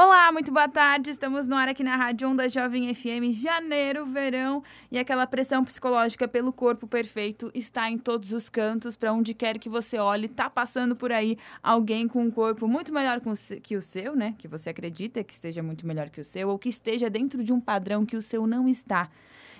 Olá, 0.00 0.30
muito 0.30 0.52
boa 0.52 0.68
tarde. 0.68 1.10
Estamos 1.10 1.48
no 1.48 1.56
ar 1.56 1.66
aqui 1.66 1.82
na 1.82 1.96
Rádio 1.96 2.28
Onda 2.28 2.48
Jovem 2.48 2.94
FM, 2.94 3.32
janeiro, 3.32 4.06
verão, 4.06 4.62
e 4.92 4.96
aquela 4.96 5.26
pressão 5.26 5.64
psicológica 5.64 6.28
pelo 6.28 6.52
corpo 6.52 6.86
perfeito 6.86 7.50
está 7.52 7.90
em 7.90 7.98
todos 7.98 8.32
os 8.32 8.48
cantos, 8.48 8.94
para 8.94 9.12
onde 9.12 9.34
quer 9.34 9.58
que 9.58 9.68
você 9.68 9.98
olhe, 9.98 10.28
tá 10.28 10.48
passando 10.48 10.94
por 10.94 11.10
aí 11.10 11.36
alguém 11.60 12.06
com 12.06 12.22
um 12.22 12.30
corpo 12.30 12.68
muito 12.68 12.94
melhor 12.94 13.20
que 13.60 13.76
o 13.76 13.82
seu, 13.82 14.14
né? 14.14 14.36
Que 14.38 14.46
você 14.46 14.70
acredita 14.70 15.24
que 15.24 15.32
esteja 15.32 15.64
muito 15.64 15.84
melhor 15.84 16.10
que 16.10 16.20
o 16.20 16.24
seu, 16.24 16.48
ou 16.48 16.60
que 16.60 16.68
esteja 16.68 17.10
dentro 17.10 17.42
de 17.42 17.52
um 17.52 17.58
padrão 17.58 18.06
que 18.06 18.16
o 18.16 18.22
seu 18.22 18.46
não 18.46 18.68
está. 18.68 19.10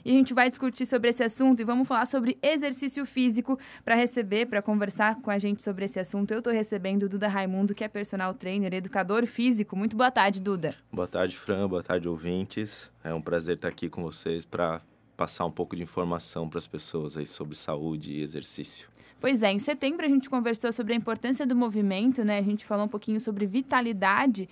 E 0.04 0.10
a 0.10 0.14
gente 0.14 0.34
vai 0.34 0.48
discutir 0.48 0.86
sobre 0.86 1.10
esse 1.10 1.22
assunto 1.22 1.60
e 1.60 1.64
vamos 1.64 1.86
falar 1.86 2.06
sobre 2.06 2.38
exercício 2.42 3.04
físico 3.04 3.58
para 3.84 3.94
receber, 3.94 4.46
para 4.46 4.62
conversar 4.62 5.16
com 5.20 5.30
a 5.30 5.38
gente 5.38 5.62
sobre 5.62 5.84
esse 5.84 5.98
assunto. 5.98 6.32
Eu 6.32 6.38
estou 6.38 6.52
recebendo 6.52 7.04
o 7.04 7.08
Duda 7.08 7.28
Raimundo, 7.28 7.74
que 7.74 7.84
é 7.84 7.88
personal 7.88 8.34
trainer, 8.34 8.72
educador 8.74 9.26
físico. 9.26 9.76
Muito 9.76 9.96
boa 9.96 10.10
tarde, 10.10 10.40
Duda. 10.40 10.74
Boa 10.92 11.08
tarde, 11.08 11.36
Fran. 11.36 11.68
Boa 11.68 11.82
tarde, 11.82 12.08
ouvintes. 12.08 12.90
É 13.02 13.12
um 13.12 13.20
prazer 13.20 13.56
estar 13.56 13.68
aqui 13.68 13.88
com 13.88 14.02
vocês 14.02 14.45
para 14.45 14.80
passar 15.16 15.45
um 15.45 15.50
pouco 15.50 15.74
de 15.74 15.82
informação 15.82 16.48
para 16.48 16.59
as 16.59 16.66
pessoas 16.66 17.16
aí 17.16 17.26
sobre 17.26 17.56
saúde 17.56 18.12
e 18.12 18.23
exercício. 18.23 18.88
Pois 19.20 19.42
é, 19.42 19.51
em 19.51 19.59
setembro 19.59 20.06
a 20.06 20.09
gente 20.09 20.30
conversou 20.30 20.73
sobre 20.73 20.92
a 20.92 20.96
importância 20.96 21.45
do 21.45 21.56
movimento, 21.56 22.24
né? 22.24 22.38
A 22.38 22.42
gente 22.42 22.65
falou 22.65 22.84
um 22.84 22.88
pouquinho 22.88 23.18
sobre 23.18 23.46
vitalidade 23.46 24.48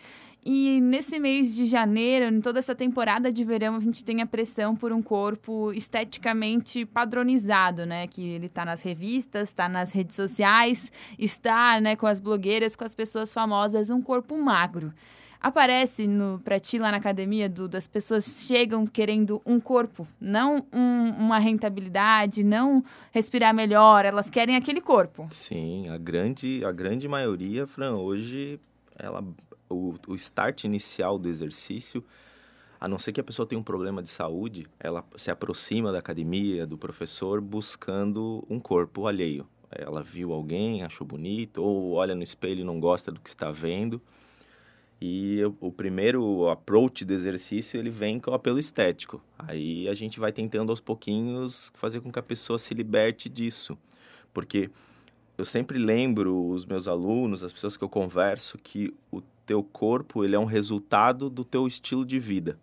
e 0.48 0.80
nesse 0.80 1.18
mês 1.18 1.56
de 1.56 1.66
janeiro, 1.66 2.32
em 2.32 2.40
toda 2.40 2.60
essa 2.60 2.72
temporada 2.72 3.32
de 3.32 3.42
verão, 3.42 3.74
a 3.74 3.80
gente 3.80 4.04
tem 4.04 4.22
a 4.22 4.26
pressão 4.26 4.76
por 4.76 4.92
um 4.92 5.02
corpo 5.02 5.72
esteticamente 5.72 6.86
padronizado, 6.86 7.84
né? 7.84 8.06
Que 8.06 8.28
ele 8.28 8.46
está 8.46 8.64
nas 8.64 8.80
revistas, 8.80 9.48
está 9.48 9.68
nas 9.68 9.90
redes 9.90 10.14
sociais, 10.14 10.92
está, 11.18 11.80
né, 11.80 11.96
com 11.96 12.06
as 12.06 12.20
blogueiras, 12.20 12.76
com 12.76 12.84
as 12.84 12.94
pessoas 12.94 13.34
famosas, 13.34 13.90
um 13.90 14.00
corpo 14.00 14.38
magro. 14.38 14.92
Aparece 15.40 16.06
no 16.06 16.40
para 16.44 16.60
ti 16.60 16.78
lá 16.78 16.92
na 16.92 16.98
academia, 16.98 17.48
Dudu, 17.48 17.76
as 17.76 17.88
pessoas 17.88 18.44
chegam 18.46 18.86
querendo 18.86 19.42
um 19.44 19.58
corpo, 19.58 20.06
não 20.20 20.64
um, 20.72 21.10
uma 21.18 21.40
rentabilidade, 21.40 22.44
não 22.44 22.84
respirar 23.10 23.52
melhor, 23.52 24.04
elas 24.04 24.30
querem 24.30 24.54
aquele 24.54 24.80
corpo. 24.80 25.26
Sim, 25.32 25.88
a 25.88 25.98
grande, 25.98 26.64
a 26.64 26.70
grande 26.70 27.08
maioria, 27.08 27.66
Fran, 27.66 27.96
hoje 27.96 28.60
ela 28.96 29.24
o, 29.68 29.94
o 30.06 30.14
start 30.14 30.64
inicial 30.64 31.18
do 31.18 31.28
exercício, 31.28 32.04
a 32.78 32.86
não 32.86 32.98
ser 32.98 33.12
que 33.12 33.20
a 33.20 33.24
pessoa 33.24 33.46
tenha 33.46 33.58
um 33.58 33.64
problema 33.64 34.02
de 34.02 34.08
saúde, 34.08 34.66
ela 34.78 35.04
se 35.16 35.30
aproxima 35.30 35.90
da 35.90 35.98
academia, 35.98 36.66
do 36.66 36.76
professor, 36.76 37.40
buscando 37.40 38.44
um 38.48 38.60
corpo 38.60 39.06
alheio. 39.06 39.46
Ela 39.70 40.02
viu 40.02 40.32
alguém, 40.32 40.82
achou 40.82 41.06
bonito, 41.06 41.62
ou 41.62 41.92
olha 41.92 42.14
no 42.14 42.22
espelho 42.22 42.60
e 42.60 42.64
não 42.64 42.78
gosta 42.78 43.10
do 43.10 43.20
que 43.20 43.28
está 43.28 43.50
vendo. 43.50 44.00
E 45.00 45.40
o 45.60 45.70
primeiro 45.70 46.48
approach 46.48 47.04
do 47.04 47.12
exercício, 47.12 47.78
ele 47.78 47.90
vem 47.90 48.18
com 48.18 48.30
o 48.30 48.34
apelo 48.34 48.58
estético. 48.58 49.22
Aí 49.38 49.88
a 49.88 49.94
gente 49.94 50.18
vai 50.18 50.32
tentando 50.32 50.70
aos 50.70 50.80
pouquinhos 50.80 51.70
fazer 51.74 52.00
com 52.00 52.10
que 52.10 52.18
a 52.18 52.22
pessoa 52.22 52.58
se 52.58 52.72
liberte 52.72 53.28
disso. 53.28 53.76
Porque 54.32 54.70
eu 55.36 55.44
sempre 55.44 55.78
lembro 55.78 56.48
os 56.48 56.64
meus 56.64 56.88
alunos, 56.88 57.44
as 57.44 57.52
pessoas 57.52 57.76
que 57.76 57.84
eu 57.84 57.90
converso, 57.90 58.56
que 58.56 58.94
o 59.10 59.20
teu 59.46 59.62
corpo 59.62 60.24
ele 60.24 60.34
é 60.34 60.38
um 60.38 60.44
resultado 60.44 61.30
do 61.30 61.44
teu 61.44 61.66
estilo 61.66 62.04
de 62.04 62.18
vida 62.18 62.58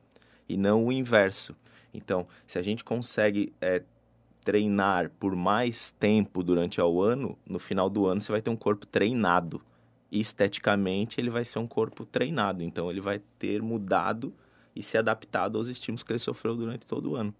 e 0.48 0.58
não 0.58 0.86
o 0.86 0.92
inverso. 0.92 1.56
Então, 1.94 2.28
se 2.45 2.59
a 2.59 2.62
gente 2.62 2.84
consegue 2.84 3.53
é, 3.62 3.84
treinar 4.44 5.09
por 5.20 5.36
mais 5.36 5.92
tempo 5.92 6.44
durante 6.44 6.81
o 6.81 7.02
ano, 7.02 7.38
no 7.48 7.59
final 7.59 7.90
do 7.90 8.06
ano 8.06 8.20
você 8.20 8.31
vai 8.31 8.42
ter 8.42 8.50
um 8.50 8.56
corpo 8.56 8.86
treinado. 8.86 9.62
E 10.12 10.20
esteticamente 10.20 11.20
ele 11.20 11.30
vai 11.30 11.44
ser 11.44 11.58
um 11.58 11.66
corpo 11.66 12.06
treinado. 12.06 12.62
Então 12.62 12.90
ele 12.92 13.02
vai 13.02 13.20
ter 13.40 13.62
mudado 13.62 14.34
e 14.75 14.84
se 14.84 14.97
adaptado 14.97 15.58
aos 15.58 15.68
estímulos 15.68 16.03
que 16.03 16.12
ele 16.12 16.20
sofreu 16.20 16.56
durante 16.56 16.86
todo 16.86 17.12
o 17.12 17.16
ano. 17.16 17.34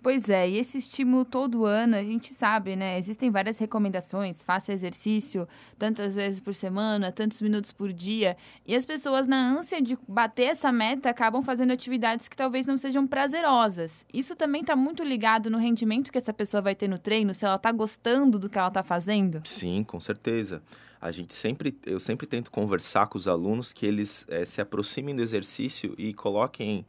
Pois 0.00 0.28
é, 0.28 0.48
e 0.48 0.58
esse 0.58 0.78
estímulo 0.78 1.24
todo 1.24 1.64
ano, 1.64 1.96
a 1.96 2.02
gente 2.02 2.32
sabe, 2.32 2.76
né? 2.76 2.96
Existem 2.96 3.30
várias 3.30 3.58
recomendações, 3.58 4.44
faça 4.44 4.72
exercício 4.72 5.48
tantas 5.76 6.14
vezes 6.14 6.40
por 6.40 6.54
semana, 6.54 7.10
tantos 7.10 7.42
minutos 7.42 7.72
por 7.72 7.92
dia, 7.92 8.36
e 8.64 8.76
as 8.76 8.86
pessoas, 8.86 9.26
na 9.26 9.36
ânsia 9.36 9.82
de 9.82 9.98
bater 10.06 10.50
essa 10.50 10.70
meta, 10.70 11.10
acabam 11.10 11.42
fazendo 11.42 11.72
atividades 11.72 12.28
que 12.28 12.36
talvez 12.36 12.66
não 12.66 12.78
sejam 12.78 13.06
prazerosas. 13.06 14.06
Isso 14.14 14.36
também 14.36 14.60
está 14.60 14.76
muito 14.76 15.02
ligado 15.02 15.50
no 15.50 15.58
rendimento 15.58 16.12
que 16.12 16.18
essa 16.18 16.32
pessoa 16.32 16.60
vai 16.60 16.76
ter 16.76 16.88
no 16.88 16.98
treino, 16.98 17.34
se 17.34 17.44
ela 17.44 17.56
está 17.56 17.72
gostando 17.72 18.38
do 18.38 18.48
que 18.48 18.56
ela 18.56 18.68
está 18.68 18.84
fazendo? 18.84 19.42
Sim, 19.44 19.82
com 19.82 20.00
certeza. 20.00 20.62
A 21.00 21.10
gente 21.10 21.32
sempre, 21.32 21.76
eu 21.84 21.98
sempre 21.98 22.26
tento 22.26 22.50
conversar 22.50 23.06
com 23.08 23.18
os 23.18 23.28
alunos 23.28 23.72
que 23.72 23.86
eles 23.86 24.24
é, 24.28 24.44
se 24.44 24.60
aproximem 24.60 25.14
do 25.14 25.22
exercício 25.22 25.94
e 25.96 26.12
coloquem 26.12 26.84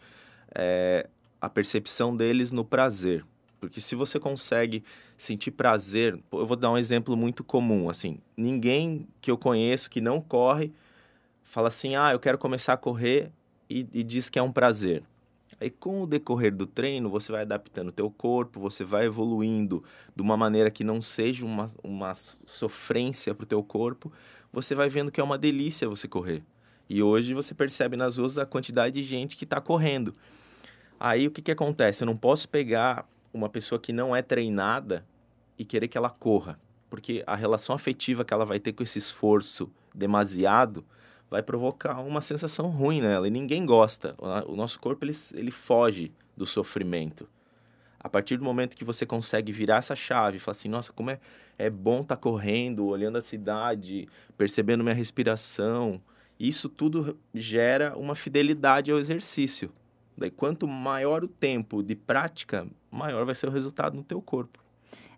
é, 0.54 1.08
a 1.42 1.50
percepção 1.50 2.16
deles 2.16 2.52
no 2.52 2.66
prazer. 2.66 3.26
Porque 3.60 3.82
se 3.82 3.96
você 3.96 4.20
consegue 4.20 4.84
sentir 5.18 5.52
prazer, 5.52 6.18
eu 6.32 6.46
vou 6.46 6.56
dar 6.56 6.72
um 6.72 6.78
exemplo 6.78 7.16
muito 7.18 7.44
comum, 7.44 7.90
assim, 7.90 8.20
ninguém 8.38 9.08
que 9.22 9.30
eu 9.30 9.38
conheço 9.38 9.90
que 9.90 10.00
não 10.00 10.22
corre 10.22 10.72
fala 11.44 11.68
assim, 11.68 11.96
ah, 11.96 12.12
eu 12.12 12.20
quero 12.20 12.38
começar 12.38 12.74
a 12.74 12.78
correr 12.78 13.32
e, 13.70 13.86
e 13.92 14.04
diz 14.04 14.30
que 14.30 14.38
é 14.38 14.42
um 14.42 14.52
prazer. 14.52 15.04
Aí 15.60 15.70
com 15.70 16.04
o 16.04 16.08
decorrer 16.08 16.56
do 16.56 16.66
treino, 16.66 17.10
você 17.10 17.32
vai 17.32 17.42
adaptando 17.42 17.90
o 17.90 17.92
teu 17.92 18.10
corpo, 18.10 18.60
você 18.60 18.84
vai 18.84 19.08
evoluindo 19.08 19.84
de 20.16 20.22
uma 20.22 20.38
maneira 20.38 20.70
que 20.70 20.84
não 20.84 21.02
seja 21.02 21.46
uma, 21.46 21.72
uma 21.84 22.14
sofrência 22.14 23.34
para 23.34 23.44
o 23.44 23.48
teu 23.48 23.64
corpo, 23.64 24.12
você 24.54 24.74
vai 24.76 24.90
vendo 24.90 25.12
que 25.12 25.20
é 25.20 25.24
uma 25.24 25.38
delícia 25.38 25.90
você 25.90 26.08
correr. 26.08 26.44
E 26.88 27.04
hoje 27.04 27.34
você 27.34 27.54
percebe 27.54 27.98
nas 27.98 28.18
ruas 28.18 28.38
a 28.38 28.46
quantidade 28.46 29.02
de 29.02 29.04
gente 29.04 29.36
que 29.36 29.44
está 29.44 29.60
correndo. 29.60 30.16
Aí 31.00 31.28
o 31.28 31.32
que, 31.32 31.42
que 31.42 31.52
acontece? 31.52 32.04
Eu 32.04 32.08
não 32.08 32.18
posso 32.18 32.50
pegar 32.50 33.08
uma 33.34 33.48
pessoa 33.48 33.80
que 33.80 33.94
não 33.94 34.16
é 34.16 34.22
treinada 34.22 35.06
e 35.58 35.64
querer 35.64 35.88
que 35.88 35.98
ela 35.98 36.10
corra, 36.10 36.60
porque 36.90 37.24
a 37.26 37.36
relação 37.36 37.74
afetiva 37.74 38.26
que 38.26 38.34
ela 38.34 38.46
vai 38.46 38.60
ter 38.60 38.74
com 38.74 38.84
esse 38.84 38.98
esforço 38.98 39.72
demasiado 39.96 40.84
vai 41.30 41.42
provocar 41.44 42.00
uma 42.00 42.22
sensação 42.22 42.70
ruim 42.70 43.02
nela 43.02 43.28
e 43.28 43.32
ninguém 43.32 43.66
gosta. 43.66 44.16
O 44.48 44.56
nosso 44.56 44.80
corpo 44.80 45.06
ele, 45.06 45.14
ele 45.36 45.52
foge 45.52 46.12
do 46.36 46.46
sofrimento. 46.46 47.30
A 48.00 48.10
partir 48.10 48.38
do 48.38 48.44
momento 48.44 48.76
que 48.76 48.86
você 48.86 49.06
consegue 49.06 49.52
virar 49.52 49.78
essa 49.78 49.96
chave 49.96 50.38
e 50.38 50.40
falar 50.40 50.54
assim, 50.54 50.70
nossa, 50.70 50.92
como 50.92 51.12
é, 51.12 51.20
é 51.58 51.70
bom 51.70 52.02
estar 52.02 52.16
tá 52.16 52.22
correndo, 52.22 52.88
olhando 52.88 53.18
a 53.18 53.22
cidade, 53.22 54.08
percebendo 54.38 54.84
minha 54.84 54.96
respiração, 54.96 56.02
isso 56.40 56.68
tudo 56.70 57.18
gera 57.34 57.96
uma 57.98 58.16
fidelidade 58.16 58.90
ao 58.90 58.98
exercício. 58.98 59.72
Daí, 60.20 60.30
quanto 60.30 60.68
maior 60.68 61.24
o 61.24 61.28
tempo 61.28 61.82
de 61.82 61.96
prática, 61.96 62.68
maior 62.92 63.26
vai 63.26 63.34
ser 63.34 63.48
o 63.48 63.52
resultado 63.52 63.96
no 63.96 64.04
teu 64.04 64.22
corpo. 64.22 64.60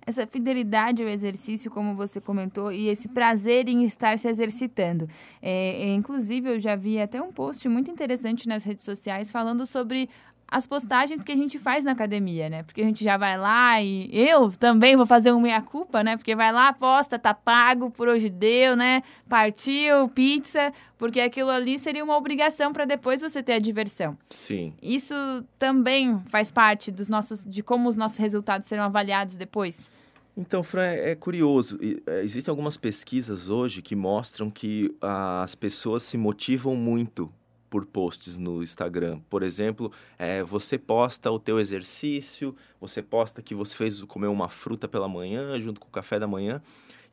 Essa 0.05 0.25
fidelidade 0.25 1.03
ao 1.03 1.09
exercício, 1.09 1.69
como 1.69 1.95
você 1.95 2.19
comentou, 2.19 2.71
e 2.71 2.87
esse 2.87 3.07
prazer 3.07 3.69
em 3.69 3.83
estar 3.83 4.17
se 4.17 4.27
exercitando. 4.27 5.07
É, 5.41 5.89
é, 5.89 5.93
inclusive, 5.93 6.49
eu 6.49 6.59
já 6.59 6.75
vi 6.75 6.99
até 6.99 7.21
um 7.21 7.31
post 7.31 7.67
muito 7.69 7.91
interessante 7.91 8.47
nas 8.47 8.63
redes 8.63 8.83
sociais 8.83 9.29
falando 9.29 9.65
sobre 9.65 10.09
as 10.51 10.67
postagens 10.67 11.21
que 11.21 11.31
a 11.31 11.35
gente 11.35 11.57
faz 11.57 11.85
na 11.85 11.93
academia, 11.93 12.49
né? 12.49 12.63
Porque 12.63 12.81
a 12.81 12.85
gente 12.85 13.01
já 13.01 13.15
vai 13.15 13.37
lá 13.37 13.81
e 13.81 14.09
eu 14.11 14.51
também 14.51 14.97
vou 14.97 15.05
fazer 15.05 15.31
uma 15.31 15.39
meia-culpa, 15.39 16.03
né? 16.03 16.17
Porque 16.17 16.35
vai 16.35 16.51
lá, 16.51 16.73
posta, 16.73 17.17
tá 17.17 17.33
pago, 17.33 17.89
por 17.89 18.09
hoje 18.09 18.29
deu, 18.29 18.75
né? 18.75 19.01
Partiu, 19.29 20.09
pizza, 20.09 20.73
porque 20.97 21.21
aquilo 21.21 21.49
ali 21.49 21.79
seria 21.79 22.03
uma 22.03 22.17
obrigação 22.17 22.73
para 22.73 22.83
depois 22.83 23.21
você 23.21 23.41
ter 23.41 23.53
a 23.53 23.59
diversão. 23.59 24.17
Sim. 24.29 24.73
Isso 24.81 25.15
também 25.57 26.21
faz 26.27 26.51
parte 26.51 26.91
dos 26.91 27.07
nossos, 27.07 27.45
de 27.45 27.63
como 27.63 27.87
os 27.87 27.95
nossos 27.95 28.17
resultados 28.17 28.67
serão 28.67 28.83
avaliados 28.83 29.37
depois. 29.37 29.89
Então, 30.35 30.63
Fran, 30.63 30.83
é, 30.83 31.11
é 31.11 31.15
curioso. 31.15 31.79
É, 32.05 32.23
existem 32.23 32.51
algumas 32.51 32.75
pesquisas 32.75 33.47
hoje 33.47 33.81
que 33.81 33.95
mostram 33.95 34.49
que 34.49 34.93
as 34.99 35.55
pessoas 35.55 36.03
se 36.03 36.17
motivam 36.17 36.75
muito 36.75 37.31
por 37.71 37.85
posts 37.85 38.37
no 38.37 38.61
Instagram. 38.61 39.21
Por 39.29 39.41
exemplo, 39.41 39.93
é, 40.19 40.43
você 40.43 40.77
posta 40.77 41.31
o 41.31 41.39
teu 41.39 41.57
exercício, 41.57 42.53
você 42.81 43.01
posta 43.01 43.41
que 43.41 43.55
você 43.55 43.73
fez 43.73 44.03
comer 44.03 44.27
uma 44.27 44.49
fruta 44.49 44.89
pela 44.89 45.07
manhã 45.07 45.57
junto 45.59 45.79
com 45.79 45.87
o 45.87 45.91
café 45.91 46.19
da 46.19 46.27
manhã. 46.27 46.61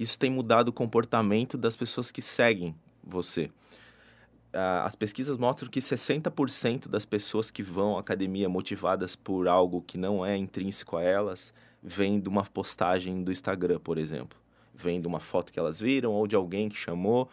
Isso 0.01 0.19
tem 0.19 0.29
mudado 0.29 0.71
o 0.71 0.73
comportamento 0.73 1.57
das 1.57 1.77
pessoas 1.77 2.11
que 2.11 2.21
seguem 2.21 2.75
você. 3.05 3.49
As 4.53 4.97
pesquisas 4.97 5.39
mostram 5.39 5.71
que 5.71 5.79
60% 5.79 6.89
das 6.89 7.05
pessoas 7.05 7.53
que 7.53 7.63
vão 7.63 7.97
à 7.97 8.01
academia 8.01 8.49
motivadas 8.49 9.15
por 9.15 9.47
algo 9.47 9.81
que 9.83 9.97
não 9.97 10.27
é 10.27 10.37
intrínseco 10.37 10.97
a 10.97 11.03
elas, 11.03 11.55
vem 11.81 12.19
de 12.19 12.29
uma 12.29 12.43
postagem 12.43 13.23
do 13.23 13.31
Instagram, 13.31 13.79
por 13.79 13.97
exemplo. 13.97 14.37
Vem 14.75 15.01
de 15.01 15.07
uma 15.07 15.21
foto 15.21 15.53
que 15.53 15.59
elas 15.59 15.79
viram 15.79 16.11
ou 16.11 16.27
de 16.27 16.35
alguém 16.35 16.69
que 16.69 16.77
chamou. 16.77 17.29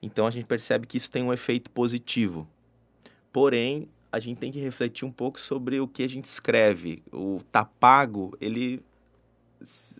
Então 0.00 0.26
a 0.26 0.30
gente 0.30 0.46
percebe 0.46 0.86
que 0.86 0.96
isso 0.96 1.10
tem 1.10 1.22
um 1.22 1.32
efeito 1.32 1.70
positivo 1.70 2.48
Porém, 3.32 3.88
a 4.10 4.18
gente 4.18 4.38
tem 4.38 4.52
que 4.52 4.60
refletir 4.60 5.04
um 5.04 5.10
pouco 5.10 5.40
sobre 5.40 5.80
o 5.80 5.88
que 5.88 6.02
a 6.02 6.08
gente 6.08 6.26
escreve. 6.26 7.02
O 7.12 7.40
tá 7.50 7.64
pago, 7.64 8.36
ele 8.40 8.82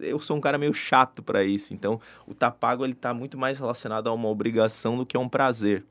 eu 0.00 0.19
sou 0.19 0.37
um 0.37 0.40
cara 0.40 0.58
meio 0.58 0.75
chato 0.75 1.23
para 1.23 1.44
isso. 1.44 1.73
Então, 1.73 2.00
o 2.26 2.34
tá 2.34 2.50
pago 2.50 2.84
ele 2.84 2.94
tá 2.94 3.14
muito 3.14 3.38
mais 3.38 3.58
relacionado 3.58 4.08
a 4.08 4.12
uma 4.12 4.29
obrigação 4.29 4.96
do 4.96 5.06
que 5.06 5.17
a 5.17 5.20
um 5.20 5.29
prazer. 5.29 5.84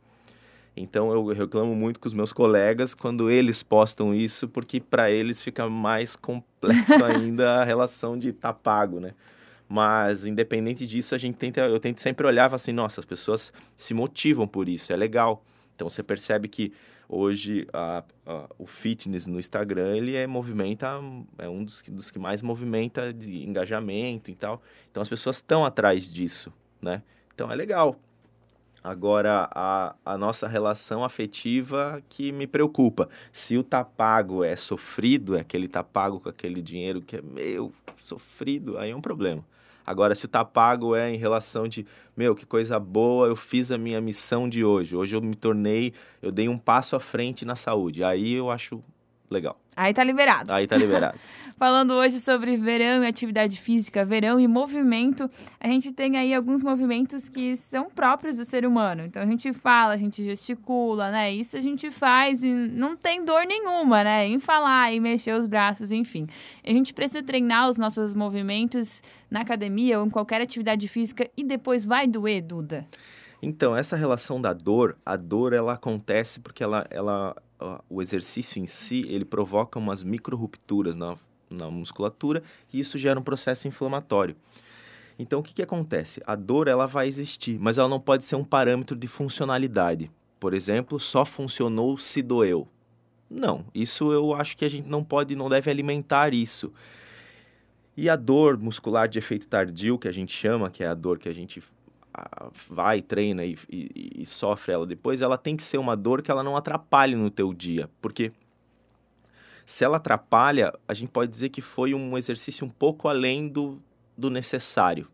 Então 0.75 1.11
eu 1.11 1.25
reclamo 1.27 1.75
muito 1.75 1.99
com 1.99 2.07
os 2.07 2.13
meus 2.13 2.31
colegas 2.31 2.93
quando 2.93 3.29
eles 3.29 3.61
postam 3.61 4.13
isso, 4.13 4.47
porque 4.47 4.79
para 4.79 5.11
eles 5.11 5.43
fica 5.43 5.69
mais 5.69 6.15
complexo 6.15 7.03
ainda 7.03 7.61
a 7.61 7.63
relação 7.63 8.17
de 8.17 8.31
tá 8.31 8.53
pago, 8.53 8.99
né? 8.99 9.13
Mas 9.67 10.25
independente 10.25 10.85
disso, 10.85 11.15
a 11.15 11.17
gente 11.17 11.35
tenta, 11.35 11.61
eu 11.61 11.79
tento 11.79 11.99
sempre 11.99 12.25
olhar 12.27 12.53
assim, 12.53 12.73
nossa, 12.73 12.99
as 12.99 13.05
pessoas 13.05 13.51
se 13.75 13.93
motivam 13.93 14.47
por 14.47 14.67
isso, 14.67 14.91
é 14.91 14.95
legal. 14.95 15.43
Então 15.75 15.89
você 15.89 16.03
percebe 16.03 16.47
que 16.47 16.73
hoje 17.07 17.67
a, 17.73 18.03
a, 18.25 18.49
o 18.57 18.65
fitness 18.65 19.27
no 19.27 19.39
Instagram 19.39 19.95
ele 19.95 20.15
é 20.15 20.25
movimenta 20.27 20.99
é 21.37 21.49
um 21.49 21.63
dos, 21.63 21.81
dos 21.87 22.11
que 22.11 22.19
mais 22.19 22.41
movimenta 22.41 23.13
de 23.13 23.43
engajamento 23.43 24.31
e 24.31 24.35
tal. 24.35 24.61
Então 24.89 25.01
as 25.01 25.09
pessoas 25.09 25.37
estão 25.37 25.65
atrás 25.65 26.11
disso, 26.11 26.53
né? 26.81 27.03
Então 27.33 27.51
é 27.51 27.55
legal. 27.55 27.99
Agora, 28.83 29.47
a, 29.53 29.95
a 30.03 30.17
nossa 30.17 30.47
relação 30.47 31.03
afetiva 31.03 32.01
que 32.09 32.31
me 32.31 32.47
preocupa. 32.47 33.07
Se 33.31 33.55
o 33.55 33.63
tá 33.63 33.83
pago 33.83 34.43
é 34.43 34.55
sofrido, 34.55 35.35
é 35.37 35.41
aquele 35.41 35.67
tá 35.67 35.83
pago 35.83 36.19
com 36.19 36.29
aquele 36.29 36.63
dinheiro 36.63 36.99
que 36.99 37.17
é 37.17 37.21
meu, 37.21 37.71
sofrido, 37.95 38.79
aí 38.79 38.89
é 38.89 38.95
um 38.95 39.01
problema. 39.01 39.45
Agora, 39.85 40.15
se 40.15 40.25
o 40.25 40.27
tá 40.27 40.43
pago 40.45 40.95
é 40.95 41.11
em 41.13 41.17
relação 41.17 41.67
de, 41.67 41.85
meu, 42.15 42.35
que 42.35 42.45
coisa 42.45 42.79
boa, 42.79 43.27
eu 43.27 43.35
fiz 43.35 43.71
a 43.71 43.77
minha 43.77 43.99
missão 43.99 44.47
de 44.47 44.63
hoje. 44.63 44.95
Hoje 44.95 45.15
eu 45.15 45.21
me 45.21 45.35
tornei, 45.35 45.93
eu 46.21 46.31
dei 46.31 46.47
um 46.47 46.57
passo 46.57 46.95
à 46.95 46.99
frente 46.99 47.45
na 47.45 47.55
saúde. 47.55 48.03
Aí 48.03 48.33
eu 48.33 48.49
acho 48.49 48.83
legal. 49.31 49.59
Aí 49.75 49.93
tá 49.93 50.03
liberado. 50.03 50.53
Aí 50.53 50.67
tá 50.67 50.75
liberado. 50.75 51.17
Falando 51.57 51.93
hoje 51.93 52.19
sobre 52.19 52.57
verão 52.57 53.03
e 53.03 53.07
atividade 53.07 53.61
física, 53.61 54.03
verão 54.03 54.39
e 54.39 54.47
movimento, 54.47 55.29
a 55.59 55.67
gente 55.67 55.91
tem 55.91 56.17
aí 56.17 56.33
alguns 56.33 56.63
movimentos 56.63 57.29
que 57.29 57.55
são 57.55 57.87
próprios 57.87 58.37
do 58.37 58.45
ser 58.45 58.65
humano. 58.65 59.03
Então 59.05 59.21
a 59.21 59.25
gente 59.27 59.53
fala, 59.53 59.93
a 59.93 59.97
gente 59.97 60.23
gesticula, 60.23 61.11
né? 61.11 61.31
Isso 61.31 61.55
a 61.55 61.61
gente 61.61 61.91
faz 61.91 62.43
e 62.43 62.51
não 62.51 62.97
tem 62.97 63.23
dor 63.23 63.45
nenhuma, 63.45 64.03
né? 64.03 64.25
Em 64.25 64.39
falar 64.39 64.91
e 64.91 64.99
mexer 64.99 65.33
os 65.39 65.45
braços, 65.45 65.91
enfim. 65.91 66.25
A 66.65 66.71
gente 66.71 66.95
precisa 66.95 67.21
treinar 67.21 67.69
os 67.69 67.77
nossos 67.77 68.15
movimentos 68.15 69.03
na 69.29 69.41
academia 69.41 69.99
ou 69.99 70.05
em 70.07 70.09
qualquer 70.09 70.41
atividade 70.41 70.87
física 70.87 71.29
e 71.37 71.43
depois 71.43 71.85
vai 71.85 72.07
doer, 72.07 72.41
Duda. 72.41 72.87
Então, 73.39 73.75
essa 73.75 73.95
relação 73.95 74.41
da 74.41 74.53
dor, 74.53 74.97
a 75.05 75.15
dor 75.15 75.53
ela 75.53 75.73
acontece 75.73 76.39
porque 76.39 76.63
ela, 76.63 76.85
ela 76.89 77.35
o 77.89 78.01
exercício 78.01 78.61
em 78.61 78.67
si, 78.67 79.05
ele 79.07 79.25
provoca 79.25 79.77
umas 79.77 80.03
micro-rupturas 80.03 80.95
na, 80.95 81.17
na 81.49 81.69
musculatura 81.69 82.43
e 82.71 82.79
isso 82.79 82.97
gera 82.97 83.19
um 83.19 83.23
processo 83.23 83.67
inflamatório. 83.67 84.35
Então, 85.19 85.39
o 85.39 85.43
que, 85.43 85.53
que 85.53 85.61
acontece? 85.61 86.21
A 86.25 86.35
dor 86.35 86.67
ela 86.67 86.87
vai 86.87 87.07
existir, 87.07 87.59
mas 87.59 87.77
ela 87.77 87.87
não 87.87 87.99
pode 87.99 88.25
ser 88.25 88.35
um 88.35 88.43
parâmetro 88.43 88.95
de 88.95 89.07
funcionalidade. 89.07 90.09
Por 90.39 90.53
exemplo, 90.53 90.99
só 90.99 91.23
funcionou 91.23 91.97
se 91.97 92.21
doeu. 92.21 92.67
Não, 93.29 93.63
isso 93.73 94.11
eu 94.11 94.33
acho 94.33 94.57
que 94.57 94.65
a 94.65 94.69
gente 94.69 94.87
não 94.87 95.03
pode, 95.03 95.35
não 95.35 95.47
deve 95.47 95.69
alimentar 95.69 96.33
isso. 96.33 96.73
E 97.95 98.09
a 98.09 98.15
dor 98.15 98.57
muscular 98.57 99.07
de 99.07 99.19
efeito 99.19 99.47
tardio, 99.47 99.99
que 99.99 100.07
a 100.07 100.11
gente 100.11 100.33
chama, 100.33 100.69
que 100.71 100.83
é 100.83 100.87
a 100.87 100.93
dor 100.93 101.19
que 101.19 101.29
a 101.29 101.33
gente 101.33 101.61
vai, 102.69 103.01
treina 103.01 103.45
e, 103.45 103.57
e, 103.69 104.21
e, 104.21 104.25
sofre 104.25 104.73
ela 104.73 104.85
depois, 104.85 105.21
ela 105.21 105.37
tem 105.37 105.55
que 105.55 105.63
ser 105.63 105.77
uma 105.77 105.95
dor 105.95 106.21
que 106.21 106.29
ela 106.29 106.43
não 106.43 106.57
atrapalhe 106.57 107.15
no 107.15 107.29
teu 107.29 107.53
dia. 107.53 107.89
Porque 108.01 108.31
se 109.65 109.83
ela 109.83 109.97
atrapalha, 109.97 110.73
a 110.87 110.93
gente 110.93 111.09
pode 111.09 111.31
dizer 111.31 111.49
que 111.49 111.61
foi 111.61 111.93
um 111.93 112.17
exercício 112.17 112.65
um 112.65 112.69
pouco 112.69 113.07
além 113.07 113.47
do, 113.47 113.81
do 114.17 114.29
necessário. 114.29 115.07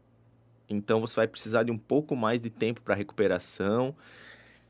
Então 0.69 0.99
você 0.99 1.15
vai 1.15 1.27
precisar 1.27 1.63
de 1.63 1.71
um 1.71 1.77
pouco 1.77 2.15
mais 2.15 2.41
de 2.41 2.49
tempo 2.49 2.81
para 2.81 2.95
recuperação. 2.95 3.95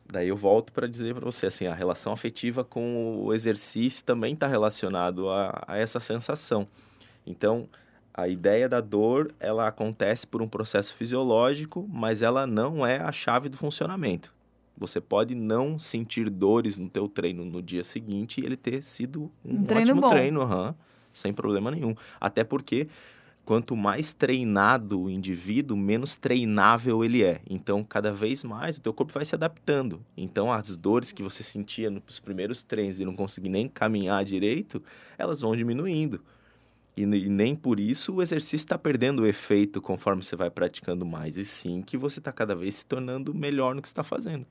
Daí 0.05 0.27
eu 0.29 0.37
volto 0.37 0.71
para 0.71 0.87
dizer 0.87 1.15
para 1.15 1.25
você 1.25 1.47
assim, 1.47 1.67
a 1.67 1.73
relação 1.73 2.13
afetiva 2.13 2.63
com 2.63 3.17
o 3.23 3.33
exercício 3.33 4.03
também 4.03 4.33
está 4.33 4.47
relacionado 4.47 5.29
a, 5.29 5.63
a 5.67 5.77
essa 5.77 5.99
sensação. 5.99 6.67
Então, 7.25 7.67
a 8.17 8.27
ideia 8.27 8.67
da 8.67 8.81
dor, 8.81 9.31
ela 9.39 9.67
acontece 9.67 10.25
por 10.25 10.41
um 10.41 10.47
processo 10.47 10.95
fisiológico, 10.95 11.87
mas 11.87 12.23
ela 12.23 12.47
não 12.47 12.83
é 12.83 12.99
a 12.99 13.11
chave 13.11 13.47
do 13.47 13.55
funcionamento. 13.55 14.33
Você 14.75 14.99
pode 14.99 15.35
não 15.35 15.77
sentir 15.77 16.27
dores 16.27 16.79
no 16.79 16.89
teu 16.89 17.07
treino 17.07 17.45
no 17.45 17.61
dia 17.61 17.83
seguinte 17.83 18.41
e 18.41 18.45
ele 18.45 18.57
ter 18.57 18.81
sido 18.81 19.31
um, 19.45 19.57
um 19.57 19.63
treino 19.65 19.91
ótimo 19.91 20.01
bom. 20.01 20.09
treino, 20.09 20.41
uhum, 20.43 20.73
sem 21.13 21.31
problema 21.31 21.69
nenhum. 21.69 21.93
Até 22.19 22.43
porque 22.43 22.87
quanto 23.45 23.75
mais 23.75 24.13
treinado 24.13 24.99
o 24.99 25.09
indivíduo, 25.11 25.77
menos 25.77 26.17
treinável 26.17 27.05
ele 27.05 27.23
é. 27.23 27.39
Então, 27.47 27.83
cada 27.83 28.11
vez 28.11 28.43
mais 28.43 28.77
o 28.77 28.81
teu 28.81 28.93
corpo 28.93 29.13
vai 29.13 29.25
se 29.25 29.35
adaptando. 29.35 30.01
Então, 30.17 30.51
as 30.51 30.75
dores 30.75 31.11
que 31.11 31.21
você 31.21 31.43
sentia 31.43 31.91
nos 31.91 32.19
primeiros 32.19 32.63
treinos 32.63 32.99
e 32.99 33.05
não 33.05 33.15
conseguir 33.15 33.49
nem 33.49 33.67
caminhar 33.67 34.25
direito, 34.25 34.81
elas 35.19 35.39
vão 35.39 35.55
diminuindo. 35.55 36.19
E, 36.97 37.03
e 37.03 37.29
nem 37.29 37.55
por 37.55 37.79
isso 37.79 38.15
o 38.15 38.21
exercício 38.23 38.55
está 38.57 38.77
perdendo 38.77 39.21
o 39.21 39.27
efeito 39.27 39.79
conforme 39.79 40.23
você 40.23 40.35
vai 40.35 40.49
praticando 40.49 41.05
mais, 41.05 41.37
e 41.37 41.45
sim 41.45 41.83
que 41.83 41.95
você 41.95 42.17
está 42.17 42.31
cada 42.31 42.55
vez 42.55 42.75
se 42.75 42.85
tornando 42.85 43.35
melhor 43.35 43.75
no 43.75 43.81
que 43.81 43.87
está 43.87 44.03
fazendo. 44.03 44.47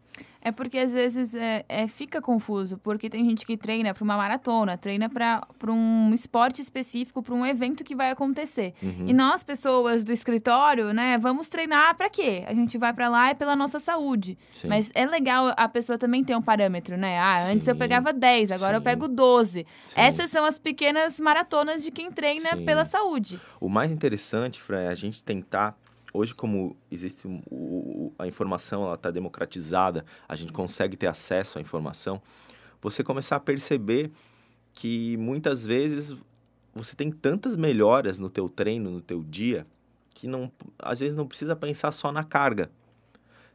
É 0.47 0.53
porque 0.53 0.79
às 0.79 0.93
vezes 0.93 1.35
é, 1.35 1.65
é, 1.69 1.89
fica 1.89 2.23
confuso, 2.23 2.79
porque 2.79 3.11
tem 3.11 3.25
gente 3.29 3.45
que 3.45 3.57
treina 3.57 3.93
para 3.93 4.05
uma 4.05 4.17
maratona, 4.17 4.79
treina 4.79 5.09
para 5.09 5.73
um 5.73 6.15
esporte 6.15 6.63
específico, 6.63 7.21
para 7.21 7.35
um 7.35 7.45
evento 7.45 7.83
que 7.83 7.97
vai 7.97 8.13
acontecer. 8.13 8.73
Uhum. 8.81 9.07
E 9.09 9.13
nós, 9.13 9.43
pessoas 9.43 10.05
do 10.05 10.13
escritório, 10.13 10.93
né, 10.93 11.19
vamos 11.19 11.49
treinar 11.49 11.97
para 11.97 12.09
quê? 12.09 12.45
A 12.47 12.55
gente 12.55 12.79
vai 12.79 12.93
para 12.93 13.09
lá 13.09 13.31
é 13.31 13.35
pela 13.35 13.57
nossa 13.57 13.81
saúde. 13.81 14.39
Sim. 14.53 14.69
Mas 14.69 14.93
é 14.95 15.05
legal 15.05 15.53
a 15.57 15.69
pessoa 15.69 15.99
também 15.99 16.23
ter 16.23 16.37
um 16.37 16.43
parâmetro, 16.43 16.97
né? 16.97 17.19
Ah, 17.19 17.47
Sim. 17.47 17.55
antes 17.55 17.67
eu 17.67 17.75
pegava 17.75 18.13
10, 18.13 18.53
agora 18.53 18.75
Sim. 18.75 18.77
eu 18.77 18.83
pego 18.83 19.09
12. 19.09 19.67
Essas 19.97 20.31
são 20.31 20.45
as 20.45 20.61
pequenas 20.61 21.19
maratonas 21.19 21.83
de 21.83 21.91
quem 21.91 22.13
treina 22.13 22.57
pela 22.65 22.85
saúde. 22.85 23.41
O 23.61 23.69
mais 23.69 23.91
interessante, 23.91 24.63
Fran, 24.63 24.83
é 24.83 24.89
a 24.91 24.95
gente 24.95 25.25
tentar 25.25 25.77
hoje 26.17 26.35
como 26.35 26.77
existe 26.91 27.27
o, 27.51 28.13
a 28.19 28.27
informação 28.27 28.85
ela 28.85 28.95
está 28.95 29.11
democratizada 29.11 30.05
a 30.29 30.35
gente 30.35 30.53
consegue 30.53 30.97
ter 30.97 31.07
acesso 31.07 31.59
à 31.59 31.61
informação 31.61 32.21
você 32.81 33.05
começar 33.05 33.37
a 33.37 33.41
perceber 33.41 34.11
que 34.73 35.17
muitas 35.17 35.65
vezes 35.65 36.17
você 36.75 36.95
tem 36.95 37.11
tantas 37.11 37.57
melhoras 37.57 38.19
no 38.19 38.29
teu 38.29 38.49
treino 38.49 38.91
no 38.91 39.01
teu 39.01 39.23
dia 39.23 39.67
que 40.17 40.27
não 40.27 40.51
às 40.79 41.01
vezes 41.01 41.15
não 41.15 41.27
precisa 41.27 41.55
pensar 41.55 41.93
só 41.93 42.11
na 42.11 42.25
carga. 42.25 42.71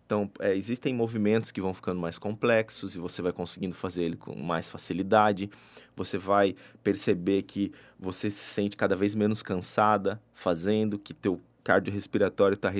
Então 0.05 0.29
é, 0.39 0.55
existem 0.55 0.93
movimentos 0.93 1.51
que 1.51 1.59
vão 1.59 1.73
ficando 1.73 1.99
mais 1.99 2.19
complexos 2.19 2.93
e 2.95 2.99
você 2.99 3.21
vai 3.21 3.31
conseguindo 3.31 3.73
fazer 3.73 4.03
ele 4.03 4.15
com 4.15 4.35
mais 4.35 4.69
facilidade. 4.69 5.49
Você 5.95 6.17
vai 6.17 6.55
perceber 6.83 7.43
que 7.43 7.71
você 7.97 8.29
se 8.29 8.43
sente 8.43 8.77
cada 8.77 8.95
vez 8.95 9.15
menos 9.15 9.41
cansada 9.41 10.21
fazendo 10.33 10.99
que 10.99 11.13
teu 11.13 11.41
cardiorrespiratório 11.63 12.55
está 12.55 12.71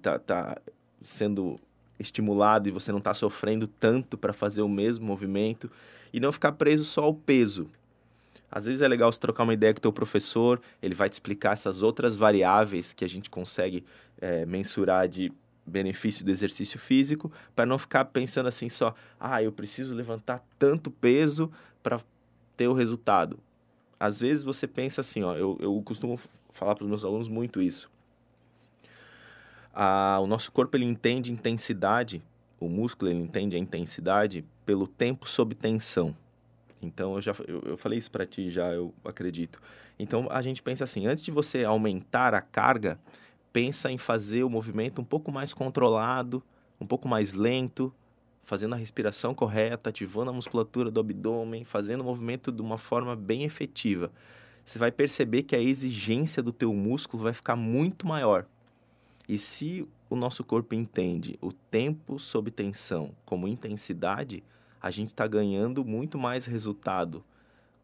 tá, 0.00 0.18
tá 0.18 0.60
sendo 1.02 1.58
estimulado 1.98 2.68
e 2.68 2.72
você 2.72 2.90
não 2.90 2.98
está 2.98 3.12
sofrendo 3.12 3.66
tanto 3.66 4.16
para 4.16 4.32
fazer 4.32 4.62
o 4.62 4.68
mesmo 4.68 5.04
movimento 5.04 5.70
e 6.12 6.18
não 6.18 6.32
ficar 6.32 6.52
preso 6.52 6.84
só 6.84 7.04
ao 7.04 7.14
peso. 7.14 7.68
Às 8.50 8.64
vezes 8.64 8.82
é 8.82 8.88
legal 8.88 9.12
você 9.12 9.20
trocar 9.20 9.44
uma 9.44 9.54
ideia 9.54 9.72
com 9.72 9.78
o 9.78 9.82
teu 9.82 9.92
professor, 9.92 10.60
ele 10.82 10.94
vai 10.94 11.08
te 11.08 11.12
explicar 11.12 11.52
essas 11.52 11.82
outras 11.82 12.16
variáveis 12.16 12.92
que 12.92 13.04
a 13.04 13.08
gente 13.08 13.30
consegue 13.30 13.84
é, 14.20 14.44
mensurar 14.44 15.06
de 15.06 15.30
benefício 15.64 16.24
do 16.24 16.32
exercício 16.32 16.78
físico, 16.78 17.30
para 17.54 17.64
não 17.64 17.78
ficar 17.78 18.06
pensando 18.06 18.48
assim 18.48 18.68
só, 18.68 18.92
ah, 19.20 19.40
eu 19.40 19.52
preciso 19.52 19.94
levantar 19.94 20.44
tanto 20.58 20.90
peso 20.90 21.52
para 21.80 22.00
ter 22.56 22.66
o 22.66 22.72
resultado. 22.72 23.38
Às 24.00 24.18
vezes 24.18 24.42
você 24.42 24.66
pensa 24.66 25.00
assim, 25.00 25.22
ó, 25.22 25.36
eu, 25.36 25.56
eu 25.60 25.80
costumo 25.84 26.18
falar 26.50 26.74
para 26.74 26.82
os 26.82 26.88
meus 26.88 27.04
alunos 27.04 27.28
muito 27.28 27.62
isso 27.62 27.88
a, 29.72 30.18
o 30.20 30.26
nosso 30.26 30.50
corpo 30.52 30.76
ele 30.76 30.84
entende 30.84 31.32
intensidade, 31.32 32.22
o 32.58 32.68
músculo 32.68 33.10
ele 33.10 33.20
entende 33.20 33.56
a 33.56 33.58
intensidade 33.58 34.44
pelo 34.66 34.86
tempo 34.86 35.28
sob 35.28 35.54
tensão. 35.54 36.14
Então 36.82 37.14
eu 37.14 37.20
já 37.20 37.34
eu, 37.46 37.60
eu 37.66 37.76
falei 37.76 37.98
isso 37.98 38.10
para 38.10 38.26
ti 38.26 38.50
já, 38.50 38.72
eu 38.72 38.94
acredito. 39.04 39.60
Então 39.98 40.28
a 40.30 40.40
gente 40.42 40.62
pensa 40.62 40.84
assim, 40.84 41.06
antes 41.06 41.24
de 41.24 41.30
você 41.30 41.64
aumentar 41.64 42.34
a 42.34 42.40
carga, 42.40 42.98
pensa 43.52 43.90
em 43.90 43.98
fazer 43.98 44.44
o 44.44 44.50
movimento 44.50 45.00
um 45.00 45.04
pouco 45.04 45.30
mais 45.30 45.52
controlado, 45.52 46.42
um 46.80 46.86
pouco 46.86 47.08
mais 47.08 47.32
lento, 47.32 47.92
fazendo 48.42 48.74
a 48.74 48.78
respiração 48.78 49.34
correta, 49.34 49.90
ativando 49.90 50.30
a 50.30 50.34
musculatura 50.34 50.90
do 50.90 51.00
abdômen, 51.00 51.64
fazendo 51.64 52.00
o 52.00 52.04
movimento 52.04 52.50
de 52.50 52.62
uma 52.62 52.78
forma 52.78 53.14
bem 53.14 53.44
efetiva. 53.44 54.10
Você 54.64 54.78
vai 54.78 54.90
perceber 54.90 55.42
que 55.42 55.54
a 55.54 55.60
exigência 55.60 56.42
do 56.42 56.52
teu 56.52 56.72
músculo 56.72 57.22
vai 57.22 57.32
ficar 57.32 57.56
muito 57.56 58.06
maior. 58.06 58.46
E 59.30 59.38
se 59.38 59.86
o 60.08 60.16
nosso 60.16 60.42
corpo 60.42 60.74
entende 60.74 61.38
o 61.40 61.52
tempo 61.52 62.18
sob 62.18 62.50
tensão 62.50 63.14
como 63.24 63.46
intensidade, 63.46 64.42
a 64.82 64.90
gente 64.90 65.10
está 65.10 65.24
ganhando 65.24 65.84
muito 65.84 66.18
mais 66.18 66.46
resultado 66.46 67.24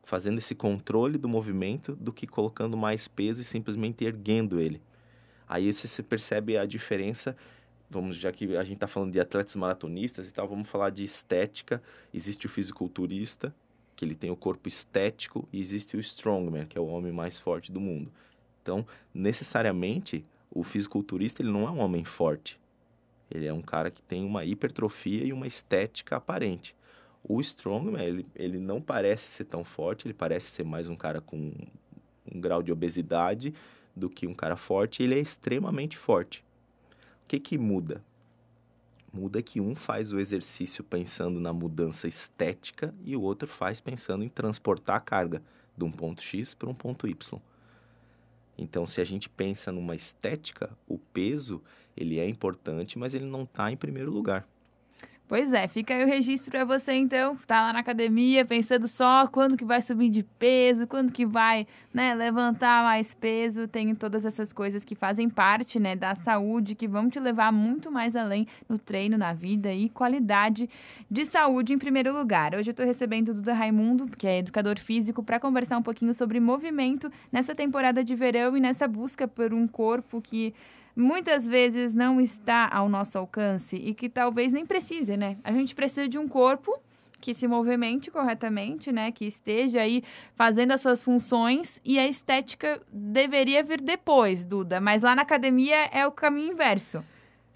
fazendo 0.02 0.38
esse 0.38 0.56
controle 0.56 1.16
do 1.16 1.28
movimento 1.28 1.94
do 1.94 2.12
que 2.12 2.26
colocando 2.26 2.76
mais 2.76 3.06
peso 3.06 3.42
e 3.42 3.44
simplesmente 3.44 4.04
erguendo 4.04 4.58
ele. 4.58 4.82
Aí 5.48 5.72
você 5.72 6.02
percebe 6.02 6.58
a 6.58 6.66
diferença 6.66 7.36
vamos 7.88 8.16
já 8.16 8.32
que 8.32 8.56
a 8.56 8.64
gente 8.64 8.78
está 8.78 8.88
falando 8.88 9.12
de 9.12 9.20
atletas 9.20 9.54
maratonistas 9.54 10.28
e 10.28 10.34
tal, 10.34 10.48
vamos 10.48 10.68
falar 10.68 10.90
de 10.90 11.04
estética. 11.04 11.80
Existe 12.12 12.46
o 12.46 12.48
fisiculturista, 12.48 13.54
que 13.94 14.04
ele 14.04 14.16
tem 14.16 14.32
o 14.32 14.36
corpo 14.36 14.66
estético, 14.66 15.48
e 15.52 15.60
existe 15.60 15.96
o 15.96 16.00
strongman, 16.00 16.66
que 16.66 16.76
é 16.76 16.80
o 16.80 16.86
homem 16.88 17.12
mais 17.12 17.38
forte 17.38 17.70
do 17.70 17.80
mundo. 17.80 18.10
Então, 18.60 18.84
necessariamente, 19.14 20.24
o 20.50 20.62
fisiculturista 20.62 21.42
ele 21.42 21.50
não 21.50 21.66
é 21.66 21.70
um 21.70 21.80
homem 21.80 22.04
forte. 22.04 22.60
Ele 23.30 23.46
é 23.46 23.52
um 23.52 23.62
cara 23.62 23.90
que 23.90 24.02
tem 24.02 24.24
uma 24.24 24.44
hipertrofia 24.44 25.24
e 25.24 25.32
uma 25.32 25.46
estética 25.46 26.16
aparente. 26.16 26.74
O 27.22 27.40
strongman, 27.40 28.04
ele, 28.04 28.26
ele 28.34 28.58
não 28.58 28.80
parece 28.80 29.28
ser 29.28 29.44
tão 29.44 29.64
forte, 29.64 30.06
ele 30.06 30.14
parece 30.14 30.46
ser 30.46 30.64
mais 30.64 30.88
um 30.88 30.94
cara 30.94 31.20
com 31.20 31.52
um 32.32 32.40
grau 32.40 32.62
de 32.62 32.70
obesidade 32.70 33.52
do 33.94 34.08
que 34.08 34.26
um 34.26 34.34
cara 34.34 34.56
forte, 34.56 35.02
ele 35.02 35.14
é 35.14 35.18
extremamente 35.18 35.96
forte. 35.96 36.44
O 37.24 37.26
que 37.26 37.40
que 37.40 37.58
muda? 37.58 38.04
Muda 39.12 39.42
que 39.42 39.60
um 39.60 39.74
faz 39.74 40.12
o 40.12 40.20
exercício 40.20 40.84
pensando 40.84 41.40
na 41.40 41.52
mudança 41.52 42.06
estética 42.06 42.94
e 43.04 43.16
o 43.16 43.22
outro 43.22 43.48
faz 43.48 43.80
pensando 43.80 44.22
em 44.22 44.28
transportar 44.28 44.96
a 44.96 45.00
carga 45.00 45.42
de 45.76 45.84
um 45.84 45.90
ponto 45.90 46.22
X 46.22 46.54
para 46.54 46.68
um 46.68 46.74
ponto 46.74 47.08
Y. 47.08 47.40
Então, 48.58 48.86
se 48.86 49.00
a 49.00 49.04
gente 49.04 49.28
pensa 49.28 49.70
numa 49.70 49.94
estética, 49.94 50.70
o 50.86 50.98
peso 50.98 51.62
ele 51.96 52.18
é 52.18 52.28
importante, 52.28 52.98
mas 52.98 53.14
ele 53.14 53.26
não 53.26 53.42
está 53.42 53.70
em 53.70 53.76
primeiro 53.76 54.10
lugar. 54.10 54.46
Pois 55.28 55.52
é, 55.52 55.66
fica 55.66 55.92
aí 55.92 56.04
o 56.04 56.06
registro 56.06 56.52
para 56.52 56.64
você 56.64 56.92
então, 56.92 57.36
tá 57.48 57.60
lá 57.60 57.72
na 57.72 57.80
academia 57.80 58.44
pensando 58.44 58.86
só 58.86 59.26
quando 59.26 59.56
que 59.56 59.64
vai 59.64 59.82
subir 59.82 60.08
de 60.08 60.22
peso, 60.22 60.86
quando 60.86 61.12
que 61.12 61.26
vai, 61.26 61.66
né, 61.92 62.14
levantar 62.14 62.84
mais 62.84 63.12
peso, 63.12 63.66
tem 63.66 63.92
todas 63.92 64.24
essas 64.24 64.52
coisas 64.52 64.84
que 64.84 64.94
fazem 64.94 65.28
parte, 65.28 65.80
né, 65.80 65.96
da 65.96 66.14
saúde, 66.14 66.76
que 66.76 66.86
vão 66.86 67.10
te 67.10 67.18
levar 67.18 67.52
muito 67.52 67.90
mais 67.90 68.14
além 68.14 68.46
no 68.68 68.78
treino, 68.78 69.18
na 69.18 69.32
vida 69.32 69.72
e 69.72 69.88
qualidade 69.88 70.70
de 71.10 71.26
saúde 71.26 71.72
em 71.72 71.78
primeiro 71.78 72.16
lugar. 72.16 72.54
Hoje 72.54 72.70
eu 72.70 72.74
tô 72.74 72.84
recebendo 72.84 73.30
o 73.30 73.34
Duda 73.34 73.52
Raimundo, 73.52 74.06
que 74.06 74.28
é 74.28 74.38
educador 74.38 74.78
físico, 74.78 75.24
para 75.24 75.40
conversar 75.40 75.76
um 75.76 75.82
pouquinho 75.82 76.14
sobre 76.14 76.38
movimento 76.38 77.10
nessa 77.32 77.52
temporada 77.52 78.04
de 78.04 78.14
verão 78.14 78.56
e 78.56 78.60
nessa 78.60 78.86
busca 78.86 79.26
por 79.26 79.52
um 79.52 79.66
corpo 79.66 80.22
que 80.22 80.54
muitas 80.96 81.46
vezes 81.46 81.92
não 81.92 82.20
está 82.20 82.68
ao 82.72 82.88
nosso 82.88 83.18
alcance 83.18 83.76
e 83.76 83.94
que 83.94 84.08
talvez 84.08 84.50
nem 84.50 84.64
precise, 84.64 85.16
né? 85.16 85.36
A 85.44 85.52
gente 85.52 85.74
precisa 85.74 86.08
de 86.08 86.18
um 86.18 86.26
corpo 86.26 86.80
que 87.20 87.34
se 87.34 87.46
movimente 87.46 88.10
corretamente, 88.10 88.92
né, 88.92 89.10
que 89.10 89.24
esteja 89.24 89.80
aí 89.80 90.02
fazendo 90.34 90.72
as 90.72 90.80
suas 90.80 91.02
funções 91.02 91.80
e 91.84 91.98
a 91.98 92.06
estética 92.06 92.80
deveria 92.92 93.62
vir 93.62 93.80
depois, 93.80 94.44
Duda, 94.44 94.80
mas 94.80 95.02
lá 95.02 95.14
na 95.14 95.22
academia 95.22 95.86
é 95.92 96.06
o 96.06 96.12
caminho 96.12 96.52
inverso. 96.52 97.02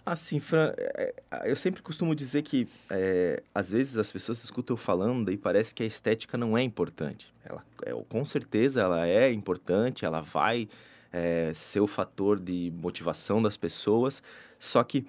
Assim, 0.05 0.41
Fran, 0.41 0.73
é, 0.77 1.15
é, 1.31 1.51
eu 1.51 1.55
sempre 1.55 1.83
costumo 1.83 2.15
dizer 2.15 2.43
que 2.43 2.67
é, 2.91 3.43
às 3.55 3.71
vezes 3.71 3.99
as 3.99 4.11
pessoas 4.11 4.43
escutam 4.43 4.75
eu 4.75 4.79
falando 4.79 5.31
e 5.31 5.37
parece 5.37 5.75
que 5.75 5.83
a 5.83 5.87
estética 5.87 6.39
não 6.39 6.57
é 6.57 6.63
importante. 6.63 7.33
Ela, 7.45 7.63
é, 7.85 7.93
com 8.09 8.25
certeza 8.25 8.81
ela 8.81 9.07
é 9.07 9.31
importante, 9.31 10.05
ela 10.05 10.21
vai 10.23 10.69
é, 11.13 11.53
ser 11.55 11.81
o 11.81 11.87
fator 11.87 12.39
de 12.39 12.73
motivação 12.77 13.43
das 13.43 13.57
pessoas. 13.57 14.23
Só 14.59 14.83
que 14.85 15.05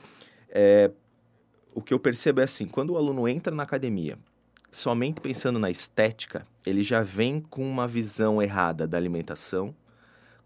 é, 0.49 0.91
o 1.73 1.81
que 1.81 1.93
eu 1.93 1.99
percebo 1.99 2.41
é 2.41 2.43
assim: 2.43 2.67
quando 2.67 2.91
o 2.91 2.97
aluno 2.97 3.27
entra 3.27 3.53
na 3.53 3.63
academia, 3.63 4.17
somente 4.71 5.21
pensando 5.21 5.59
na 5.59 5.69
estética, 5.69 6.45
ele 6.65 6.83
já 6.83 7.03
vem 7.03 7.41
com 7.41 7.69
uma 7.69 7.87
visão 7.87 8.41
errada 8.41 8.87
da 8.87 8.97
alimentação, 8.97 9.75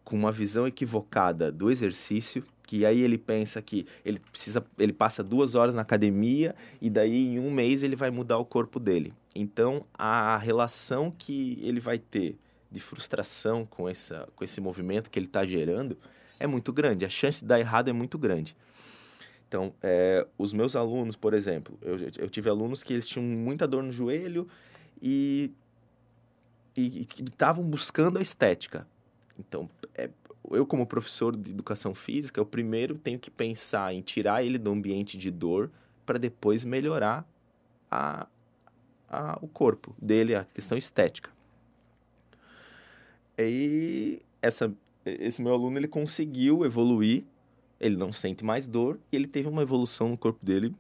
com 0.03 0.15
uma 0.15 0.31
visão 0.31 0.67
equivocada 0.67 1.51
do 1.51 1.71
exercício, 1.71 2.43
que 2.63 2.85
aí 2.85 3.01
ele 3.01 3.17
pensa 3.17 3.61
que 3.61 3.85
ele 4.03 4.19
precisa, 4.19 4.65
ele 4.77 4.93
passa 4.93 5.23
duas 5.23 5.55
horas 5.55 5.75
na 5.75 5.81
academia 5.81 6.55
e 6.81 6.89
daí 6.89 7.35
em 7.35 7.39
um 7.39 7.51
mês 7.51 7.83
ele 7.83 7.95
vai 7.95 8.09
mudar 8.09 8.37
o 8.37 8.45
corpo 8.45 8.79
dele. 8.79 9.13
Então 9.35 9.85
a 9.93 10.37
relação 10.37 11.11
que 11.11 11.59
ele 11.61 11.79
vai 11.79 11.99
ter 11.99 12.37
de 12.75 12.81
frustração 12.81 13.65
com, 13.65 13.87
essa, 13.87 14.27
com 14.35 14.43
esse 14.43 14.59
movimento 14.59 15.09
que 15.09 15.17
ele 15.17 15.27
está 15.27 15.45
gerando 15.45 15.97
é 16.37 16.45
muito 16.45 16.73
grande. 16.73 17.05
A 17.05 17.09
chance 17.09 17.39
de 17.39 17.47
dar 17.47 17.57
errado 17.57 17.89
é 17.89 17.93
muito 17.93 18.17
grande. 18.17 18.55
Então, 19.47 19.73
é, 19.81 20.27
os 20.37 20.51
meus 20.51 20.75
alunos, 20.75 21.15
por 21.15 21.33
exemplo, 21.33 21.79
eu, 21.81 21.97
eu 22.17 22.29
tive 22.29 22.49
alunos 22.49 22.83
que 22.83 22.91
eles 22.91 23.07
tinham 23.07 23.25
muita 23.25 23.65
dor 23.65 23.81
no 23.81 23.93
joelho 23.93 24.45
e 25.01 25.53
estavam 26.75 27.63
buscando 27.63 28.17
a 28.17 28.21
estética. 28.21 28.85
Então, 29.39 29.69
é, 29.93 30.09
eu 30.51 30.65
como 30.65 30.85
professor 30.85 31.33
de 31.33 31.51
educação 31.51 31.95
física, 31.95 32.41
eu 32.41 32.45
primeiro 32.45 32.95
tenho 32.95 33.17
que 33.17 33.31
pensar 33.31 33.93
em 33.93 34.01
tirar 34.01 34.43
ele 34.43 34.57
do 34.57 34.69
ambiente 34.69 35.17
de 35.17 35.31
dor 35.31 35.71
para 36.05 36.19
depois 36.19 36.65
melhorar 36.65 37.25
a, 37.89 38.27
a, 39.07 39.39
o 39.41 39.47
corpo 39.47 39.95
dele, 39.97 40.35
a 40.35 40.43
questão 40.43 40.77
estética. 40.77 41.34
E 43.37 44.21
essa, 44.41 44.73
esse 45.05 45.41
meu 45.41 45.53
aluno 45.53 45.77
ele 45.77 45.87
conseguiu 45.87 46.65
evoluir, 46.65 47.23
ele 47.79 47.97
não 47.97 48.13
sente 48.13 48.43
mais 48.43 48.67
dor 48.67 48.99
e 49.11 49.15
ele 49.15 49.27
teve 49.27 49.49
uma 49.49 49.61
evolução 49.61 50.09
no 50.09 50.17
corpo 50.17 50.45
dele 50.45 50.73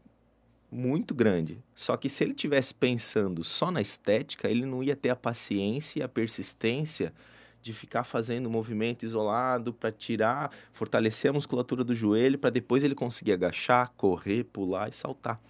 muito 0.71 1.13
grande. 1.13 1.59
Só 1.73 1.95
que 1.97 2.09
se 2.09 2.23
ele 2.23 2.33
tivesse 2.33 2.73
pensando 2.73 3.43
só 3.43 3.71
na 3.71 3.81
estética, 3.81 4.49
ele 4.49 4.65
não 4.65 4.83
ia 4.83 4.95
ter 4.95 5.09
a 5.09 5.15
paciência 5.15 5.99
e 5.99 6.03
a 6.03 6.07
persistência 6.07 7.13
de 7.61 7.73
ficar 7.73 8.03
fazendo 8.03 8.49
movimento 8.49 9.03
isolado 9.03 9.73
para 9.73 9.91
tirar, 9.91 10.51
fortalecer 10.71 11.31
a 11.31 11.33
musculatura 11.33 11.83
do 11.83 11.95
joelho 11.95 12.37
para 12.37 12.51
depois 12.51 12.83
ele 12.83 12.93
conseguir 12.93 13.31
agachar, 13.31 13.91
correr, 13.97 14.43
pular 14.43 14.87
e 14.87 14.91
saltar. 14.91 15.41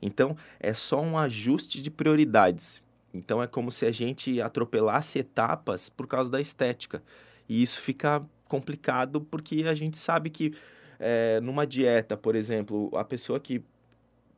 Então, 0.00 0.36
é 0.58 0.74
só 0.74 1.00
um 1.00 1.16
ajuste 1.16 1.80
de 1.80 1.88
prioridades. 1.88 2.82
Então 3.12 3.42
é 3.42 3.46
como 3.46 3.70
se 3.70 3.84
a 3.84 3.90
gente 3.90 4.40
atropelasse 4.40 5.18
etapas 5.18 5.88
por 5.90 6.06
causa 6.06 6.30
da 6.30 6.40
estética. 6.40 7.02
E 7.48 7.62
isso 7.62 7.80
fica 7.80 8.20
complicado 8.48 9.20
porque 9.20 9.64
a 9.66 9.74
gente 9.74 9.98
sabe 9.98 10.30
que 10.30 10.54
é, 10.98 11.40
numa 11.40 11.66
dieta, 11.66 12.16
por 12.16 12.34
exemplo, 12.34 12.90
a 12.96 13.04
pessoa 13.04 13.38
que 13.40 13.62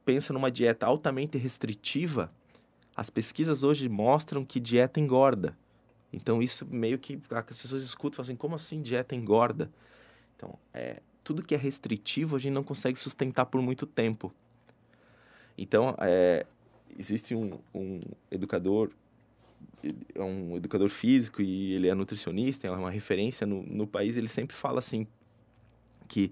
pensa 0.05 0.33
numa 0.33 0.51
dieta 0.51 0.87
altamente 0.87 1.39
restritiva, 1.39 2.33
as 2.97 3.11
pesquisas 3.11 3.63
hoje 3.63 3.89
mostram 3.89 4.45
que 4.45 4.59
dieta 4.59 4.99
engorda. 4.99 5.57
Então 6.13 6.43
isso 6.43 6.67
meio 6.71 6.99
que 6.99 7.21
as 7.31 7.57
pessoas 7.57 7.83
escutam 7.83 8.23
assim, 8.23 8.37
como 8.37 8.55
assim 8.55 8.81
dieta 8.81 9.15
engorda? 9.15 9.71
Então, 10.37 10.59
é, 10.73 11.01
tudo 11.23 11.43
que 11.43 11.55
é 11.55 11.59
restritivo 11.59 12.37
a 12.37 12.39
gente 12.39 12.53
não 12.53 12.63
consegue 12.63 12.99
sustentar 12.99 13.47
por 13.47 13.63
muito 13.63 13.87
tempo. 13.87 14.33
Então, 15.57 15.95
é, 15.99 16.45
existe 16.99 17.35
um, 17.35 17.59
um 17.75 18.01
educador 18.31 18.91
é 20.15 20.23
um 20.23 20.57
educador 20.57 20.89
físico 20.89 21.43
e 21.43 21.75
ele 21.75 21.89
é 21.89 21.95
nutricionista, 21.95 22.67
é 22.67 22.71
uma 22.71 22.91
referência 22.91 23.47
no, 23.47 23.63
no 23.63 23.87
país, 23.87 24.17
ele 24.17 24.29
sempre 24.29 24.57
fala 24.57 24.79
assim 24.79 25.07
que 26.09 26.31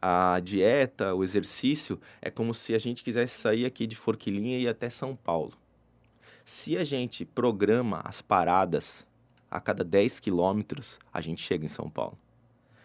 a 0.00 0.40
dieta, 0.40 1.14
o 1.14 1.24
exercício 1.24 2.00
é 2.20 2.30
como 2.30 2.54
se 2.54 2.74
a 2.74 2.78
gente 2.78 3.02
quisesse 3.02 3.36
sair 3.36 3.64
aqui 3.64 3.86
de 3.86 3.96
Forquilinha 3.96 4.58
e 4.58 4.62
ir 4.62 4.68
até 4.68 4.90
São 4.90 5.14
Paulo. 5.14 5.52
Se 6.44 6.76
a 6.76 6.84
gente 6.84 7.24
programa 7.24 8.02
as 8.04 8.20
paradas 8.20 9.06
a 9.50 9.60
cada 9.60 9.82
10 9.82 10.20
quilômetros, 10.20 10.98
a 11.12 11.20
gente 11.20 11.42
chega 11.42 11.64
em 11.64 11.68
São 11.68 11.88
Paulo. 11.88 12.18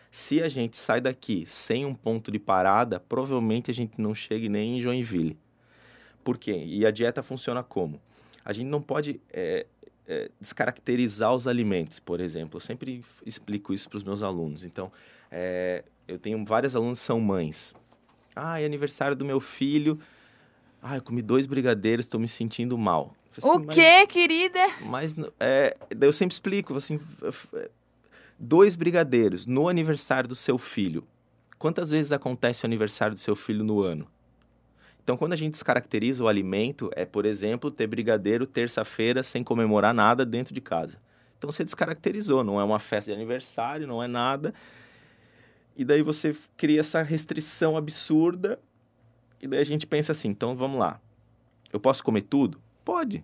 Se 0.09 0.41
a 0.41 0.47
gente 0.47 0.77
sai 0.77 1.01
daqui 1.01 1.43
sem 1.45 1.85
um 1.85 1.93
ponto 1.93 2.31
de 2.31 2.39
parada, 2.39 2.99
provavelmente 2.99 3.69
a 3.69 3.73
gente 3.73 3.99
não 3.99 4.15
chega 4.15 4.47
nem 4.47 4.77
em 4.77 4.81
Joinville. 4.81 5.38
Por 6.23 6.38
quê? 6.38 6.63
E 6.65 6.85
a 6.85 6.91
dieta 6.91 7.23
funciona 7.23 7.63
como? 7.63 8.01
A 8.43 8.53
gente 8.53 8.67
não 8.67 8.81
pode 8.81 9.21
é, 9.31 9.65
é, 10.07 10.29
descaracterizar 10.39 11.33
os 11.33 11.47
alimentos, 11.47 11.99
por 11.99 12.19
exemplo. 12.19 12.57
Eu 12.57 12.61
sempre 12.61 13.03
explico 13.25 13.73
isso 13.73 13.88
para 13.89 13.97
os 13.97 14.03
meus 14.03 14.23
alunos. 14.23 14.63
Então, 14.65 14.91
é, 15.31 15.83
eu 16.07 16.17
tenho 16.17 16.43
vários 16.45 16.75
alunos 16.75 16.99
que 16.99 17.05
são 17.05 17.19
mães. 17.19 17.73
Ah, 18.35 18.59
é 18.59 18.65
aniversário 18.65 19.15
do 19.15 19.23
meu 19.23 19.39
filho. 19.39 19.99
Ah, 20.81 20.97
eu 20.97 21.01
comi 21.01 21.21
dois 21.21 21.45
brigadeiros, 21.45 22.05
estou 22.05 22.19
me 22.19 22.27
sentindo 22.27 22.77
mal. 22.77 23.13
Assim, 23.38 23.47
o 23.47 23.67
quê, 23.67 24.07
querida? 24.07 24.59
Mas 24.85 25.15
é, 25.39 25.77
eu 26.01 26.11
sempre 26.11 26.33
explico, 26.33 26.75
assim, 26.75 26.99
dois 28.38 28.75
brigadeiros 28.75 29.45
no 29.45 29.69
aniversário 29.69 30.27
do 30.27 30.35
seu 30.35 30.57
filho. 30.57 31.05
Quantas 31.57 31.91
vezes 31.91 32.11
acontece 32.11 32.63
o 32.63 32.65
aniversário 32.65 33.13
do 33.13 33.19
seu 33.19 33.35
filho 33.35 33.63
no 33.63 33.81
ano? 33.81 34.07
Então, 35.10 35.18
quando 35.18 35.34
a 35.34 35.36
gente 35.36 35.54
descaracteriza 35.54 36.24
o 36.24 36.28
alimento, 36.28 36.92
é, 36.96 37.04
por 37.04 37.25
exemplo, 37.25 37.72
ter 37.72 37.88
brigadeiro 37.88 38.46
terça-feira 38.46 39.24
sem 39.24 39.44
comemorar 39.44 39.92
nada 39.92 40.24
dentro 40.24 40.54
de 40.54 40.62
casa. 40.62 41.01
Então, 41.36 41.51
você 41.51 41.63
descaracterizou, 41.63 42.44
não 42.44 42.62
é 42.62 42.63
uma 42.63 42.78
festa 42.78 43.10
de 43.10 43.16
aniversário, 43.16 43.88
não 43.88 44.04
é 44.04 44.08
nada. 44.08 44.54
E 45.75 45.84
daí 45.84 46.04
você 46.04 46.36
cria 46.56 46.82
essa 46.82 47.01
restrição 47.01 47.75
absurda. 47.75 48.60
E 49.42 49.48
daí 49.48 49.60
a 49.60 49.63
gente 49.63 49.88
pensa 49.88 50.12
assim: 50.12 50.28
então 50.28 50.56
vamos 50.56 50.80
lá. 50.80 51.01
Eu 51.74 51.80
posso 51.80 52.04
comer 52.04 52.22
tudo? 52.22 52.62
Pode. 52.86 53.24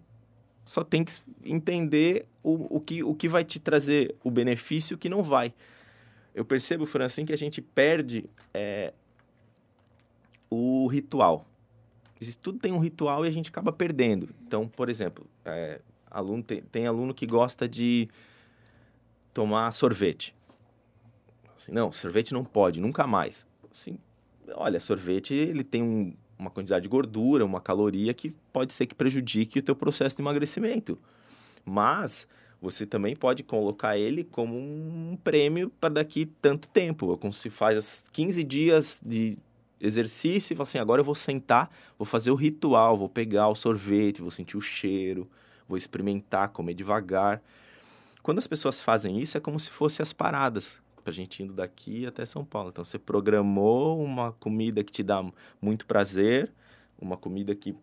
Só 0.65 0.83
tem 0.83 1.03
que 1.03 1.13
entender 1.43 2.25
o, 2.41 2.77
o, 2.77 2.79
que, 2.79 3.03
o 3.03 3.13
que 3.13 3.29
vai 3.29 3.43
te 3.43 3.59
trazer 3.59 4.15
o 4.23 4.31
benefício 4.31 4.93
e 4.93 4.95
o 4.95 4.97
que 4.97 5.07
não 5.07 5.21
vai. 5.21 5.53
Eu 6.33 6.43
percebo, 6.43 6.87
Francine, 6.87 7.27
que 7.27 7.33
a 7.33 7.37
gente 7.37 7.61
perde 7.61 8.27
é, 8.55 8.91
o 10.49 10.87
ritual. 10.87 11.45
Tudo 12.41 12.59
tem 12.59 12.71
um 12.71 12.79
ritual 12.79 13.25
e 13.25 13.27
a 13.27 13.31
gente 13.31 13.49
acaba 13.49 13.71
perdendo. 13.71 14.29
Então, 14.45 14.67
por 14.67 14.89
exemplo, 14.89 15.25
é, 15.43 15.81
aluno 16.09 16.43
tem, 16.43 16.61
tem 16.61 16.87
aluno 16.87 17.13
que 17.13 17.25
gosta 17.25 17.67
de 17.67 18.07
tomar 19.33 19.71
sorvete. 19.71 20.35
Assim, 21.57 21.71
não, 21.71 21.91
sorvete 21.91 22.33
não 22.33 22.43
pode, 22.43 22.79
nunca 22.79 23.05
mais. 23.05 23.45
Assim, 23.71 23.97
olha, 24.53 24.79
sorvete 24.79 25.33
ele 25.33 25.63
tem 25.63 25.83
um, 25.83 26.13
uma 26.37 26.49
quantidade 26.49 26.83
de 26.83 26.89
gordura, 26.89 27.43
uma 27.43 27.59
caloria 27.59 28.13
que 28.13 28.33
pode 28.53 28.73
ser 28.73 28.85
que 28.85 28.95
prejudique 28.95 29.59
o 29.59 29.63
teu 29.63 29.75
processo 29.75 30.15
de 30.15 30.21
emagrecimento. 30.21 30.97
Mas 31.65 32.27
você 32.61 32.85
também 32.85 33.15
pode 33.15 33.43
colocar 33.43 33.97
ele 33.97 34.23
como 34.23 34.55
um 34.57 35.17
prêmio 35.23 35.69
para 35.79 35.95
daqui 35.95 36.25
tanto 36.41 36.67
tempo. 36.69 37.17
Como 37.17 37.33
se 37.33 37.49
faz 37.49 38.03
15 38.11 38.43
dias 38.43 39.01
de 39.05 39.37
exercício 39.79 40.53
e 40.53 40.55
fala 40.55 40.63
assim, 40.63 40.77
agora 40.77 41.01
eu 41.01 41.05
vou 41.05 41.15
sentar, 41.15 41.69
vou 41.97 42.05
fazer 42.05 42.31
o 42.31 42.35
ritual, 42.35 42.97
vou 42.97 43.09
pegar 43.09 43.47
o 43.47 43.55
sorvete, 43.55 44.21
vou 44.21 44.31
sentir 44.31 44.57
o 44.57 44.61
cheiro, 44.61 45.29
vou 45.67 45.77
experimentar, 45.77 46.49
comer 46.49 46.73
devagar. 46.73 47.41
Quando 48.21 48.39
as 48.39 48.47
pessoas 48.47 48.81
fazem 48.81 49.19
isso, 49.19 49.37
é 49.37 49.39
como 49.39 49.59
se 49.59 49.69
fossem 49.69 50.01
as 50.01 50.13
paradas 50.13 50.79
para 51.03 51.11
a 51.11 51.13
gente 51.13 51.43
indo 51.43 51.53
daqui 51.53 52.07
até 52.07 52.25
São 52.25 52.43
Paulo. 52.43 52.69
Então, 52.69 52.83
você 52.83 52.97
programou 52.97 54.03
uma 54.03 54.31
comida 54.33 54.83
que 54.83 54.91
te 54.91 55.03
dá 55.03 55.23
muito 55.61 55.85
prazer, 55.85 56.51
uma 56.99 57.15
comida 57.15 57.53
que 57.53 57.75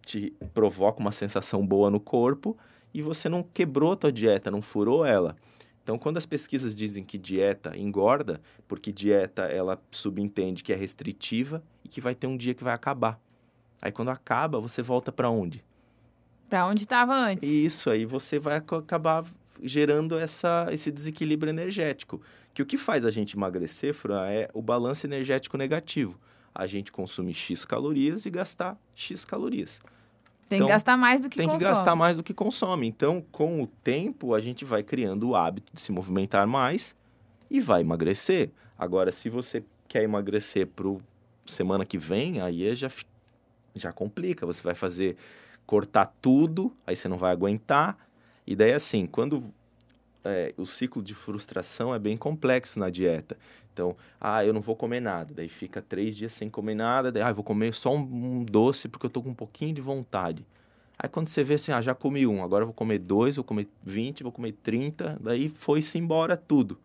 te 0.00 0.32
provoca 0.54 0.98
uma 0.98 1.12
sensação 1.12 1.66
boa 1.66 1.90
no 1.90 2.00
corpo 2.00 2.56
e 2.94 3.02
você 3.02 3.28
não 3.28 3.42
quebrou 3.42 3.92
a 3.92 3.96
tua 3.96 4.10
dieta, 4.10 4.50
não 4.50 4.62
furou 4.62 5.04
ela. 5.04 5.36
Então, 5.82 5.98
quando 5.98 6.16
as 6.16 6.26
pesquisas 6.26 6.74
dizem 6.74 7.02
que 7.02 7.18
dieta 7.18 7.76
engorda, 7.76 8.40
porque 8.68 8.92
dieta 8.92 9.42
ela 9.42 9.82
subentende 9.90 10.62
que 10.62 10.72
é 10.72 10.76
restritiva 10.76 11.62
e 11.84 11.88
que 11.88 12.00
vai 12.00 12.14
ter 12.14 12.26
um 12.26 12.36
dia 12.36 12.54
que 12.54 12.62
vai 12.62 12.72
acabar. 12.72 13.20
Aí, 13.80 13.90
quando 13.90 14.10
acaba, 14.10 14.60
você 14.60 14.80
volta 14.80 15.10
para 15.10 15.28
onde? 15.28 15.64
Para 16.48 16.66
onde 16.66 16.84
estava 16.84 17.14
antes. 17.14 17.48
Isso, 17.48 17.90
aí 17.90 18.04
você 18.04 18.38
vai 18.38 18.56
acabar 18.56 19.24
gerando 19.60 20.18
essa, 20.18 20.68
esse 20.70 20.92
desequilíbrio 20.92 21.50
energético. 21.50 22.20
Que 22.54 22.62
o 22.62 22.66
que 22.66 22.76
faz 22.76 23.04
a 23.04 23.10
gente 23.10 23.36
emagrecer, 23.36 23.92
Fran, 23.92 24.26
é 24.28 24.48
o 24.52 24.62
balanço 24.62 25.06
energético 25.06 25.56
negativo. 25.56 26.18
A 26.54 26.66
gente 26.66 26.92
consumir 26.92 27.34
X 27.34 27.64
calorias 27.64 28.26
e 28.26 28.30
gastar 28.30 28.78
X 28.94 29.24
calorias. 29.24 29.80
Tem 30.52 30.58
então, 30.58 30.66
que 30.66 30.72
gastar 30.74 30.98
mais 30.98 31.22
do 31.22 31.30
que 31.30 31.36
tem 31.38 31.46
consome. 31.46 31.58
Tem 31.58 31.66
que 31.66 31.74
gastar 31.74 31.96
mais 31.96 32.16
do 32.16 32.22
que 32.22 32.34
consome. 32.34 32.86
Então, 32.86 33.24
com 33.32 33.62
o 33.62 33.66
tempo, 33.66 34.34
a 34.34 34.40
gente 34.40 34.66
vai 34.66 34.82
criando 34.82 35.30
o 35.30 35.34
hábito 35.34 35.72
de 35.72 35.80
se 35.80 35.90
movimentar 35.90 36.46
mais 36.46 36.94
e 37.50 37.58
vai 37.58 37.80
emagrecer. 37.80 38.50
Agora, 38.78 39.10
se 39.10 39.30
você 39.30 39.64
quer 39.88 40.02
emagrecer 40.02 40.66
para 40.66 40.94
semana 41.46 41.86
que 41.86 41.96
vem, 41.96 42.42
aí 42.42 42.74
já, 42.74 42.90
já 43.74 43.92
complica. 43.94 44.44
Você 44.44 44.62
vai 44.62 44.74
fazer 44.74 45.16
cortar 45.64 46.12
tudo, 46.20 46.76
aí 46.86 46.94
você 46.94 47.08
não 47.08 47.16
vai 47.16 47.32
aguentar. 47.32 47.96
E 48.46 48.54
daí, 48.54 48.74
assim, 48.74 49.06
quando 49.06 49.42
é, 50.24 50.54
o 50.56 50.66
ciclo 50.66 51.02
de 51.02 51.14
frustração 51.14 51.94
é 51.94 51.98
bem 51.98 52.16
complexo 52.16 52.78
na 52.78 52.90
dieta. 52.90 53.36
Então, 53.72 53.96
ah, 54.20 54.44
eu 54.44 54.52
não 54.52 54.60
vou 54.60 54.76
comer 54.76 55.00
nada. 55.00 55.32
Daí 55.34 55.48
fica 55.48 55.80
três 55.80 56.16
dias 56.16 56.32
sem 56.32 56.50
comer 56.50 56.74
nada. 56.74 57.10
Daí, 57.10 57.22
ah, 57.22 57.32
vou 57.32 57.44
comer 57.44 57.72
só 57.72 57.94
um, 57.94 58.00
um, 58.00 58.44
doce 58.44 58.88
porque 58.88 59.06
eu 59.06 59.10
tô 59.10 59.22
com 59.22 59.30
um 59.30 59.34
pouquinho 59.34 59.74
de 59.74 59.80
vontade. 59.80 60.46
Aí 60.98 61.08
quando 61.08 61.28
você 61.28 61.42
vê 61.42 61.54
assim, 61.54 61.72
ah, 61.72 61.80
já 61.80 61.94
comi 61.94 62.26
um, 62.26 62.44
agora 62.44 62.62
eu 62.62 62.66
vou 62.66 62.74
comer 62.74 62.98
dois, 62.98 63.36
vou 63.36 63.44
comer 63.44 63.66
vinte, 63.82 64.22
vou 64.22 64.30
comer 64.30 64.52
trinta. 64.52 65.18
Daí 65.20 65.48
foi-se 65.48 65.98
embora 65.98 66.36
tudo. 66.36 66.78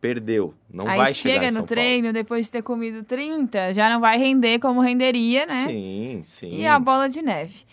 Perdeu. 0.00 0.52
Não 0.68 0.88
Aí 0.88 0.98
vai 0.98 1.14
chega 1.14 1.52
no 1.52 1.62
treino, 1.62 2.12
depois 2.12 2.46
de 2.46 2.50
ter 2.50 2.62
comido 2.62 3.04
30, 3.04 3.72
já 3.72 3.88
não 3.88 4.00
vai 4.00 4.18
render 4.18 4.58
como 4.58 4.80
renderia, 4.80 5.46
né? 5.46 5.68
Sim, 5.68 6.22
sim. 6.24 6.50
E 6.50 6.66
a 6.66 6.76
bola 6.76 7.08
de 7.08 7.22
neve. 7.22 7.64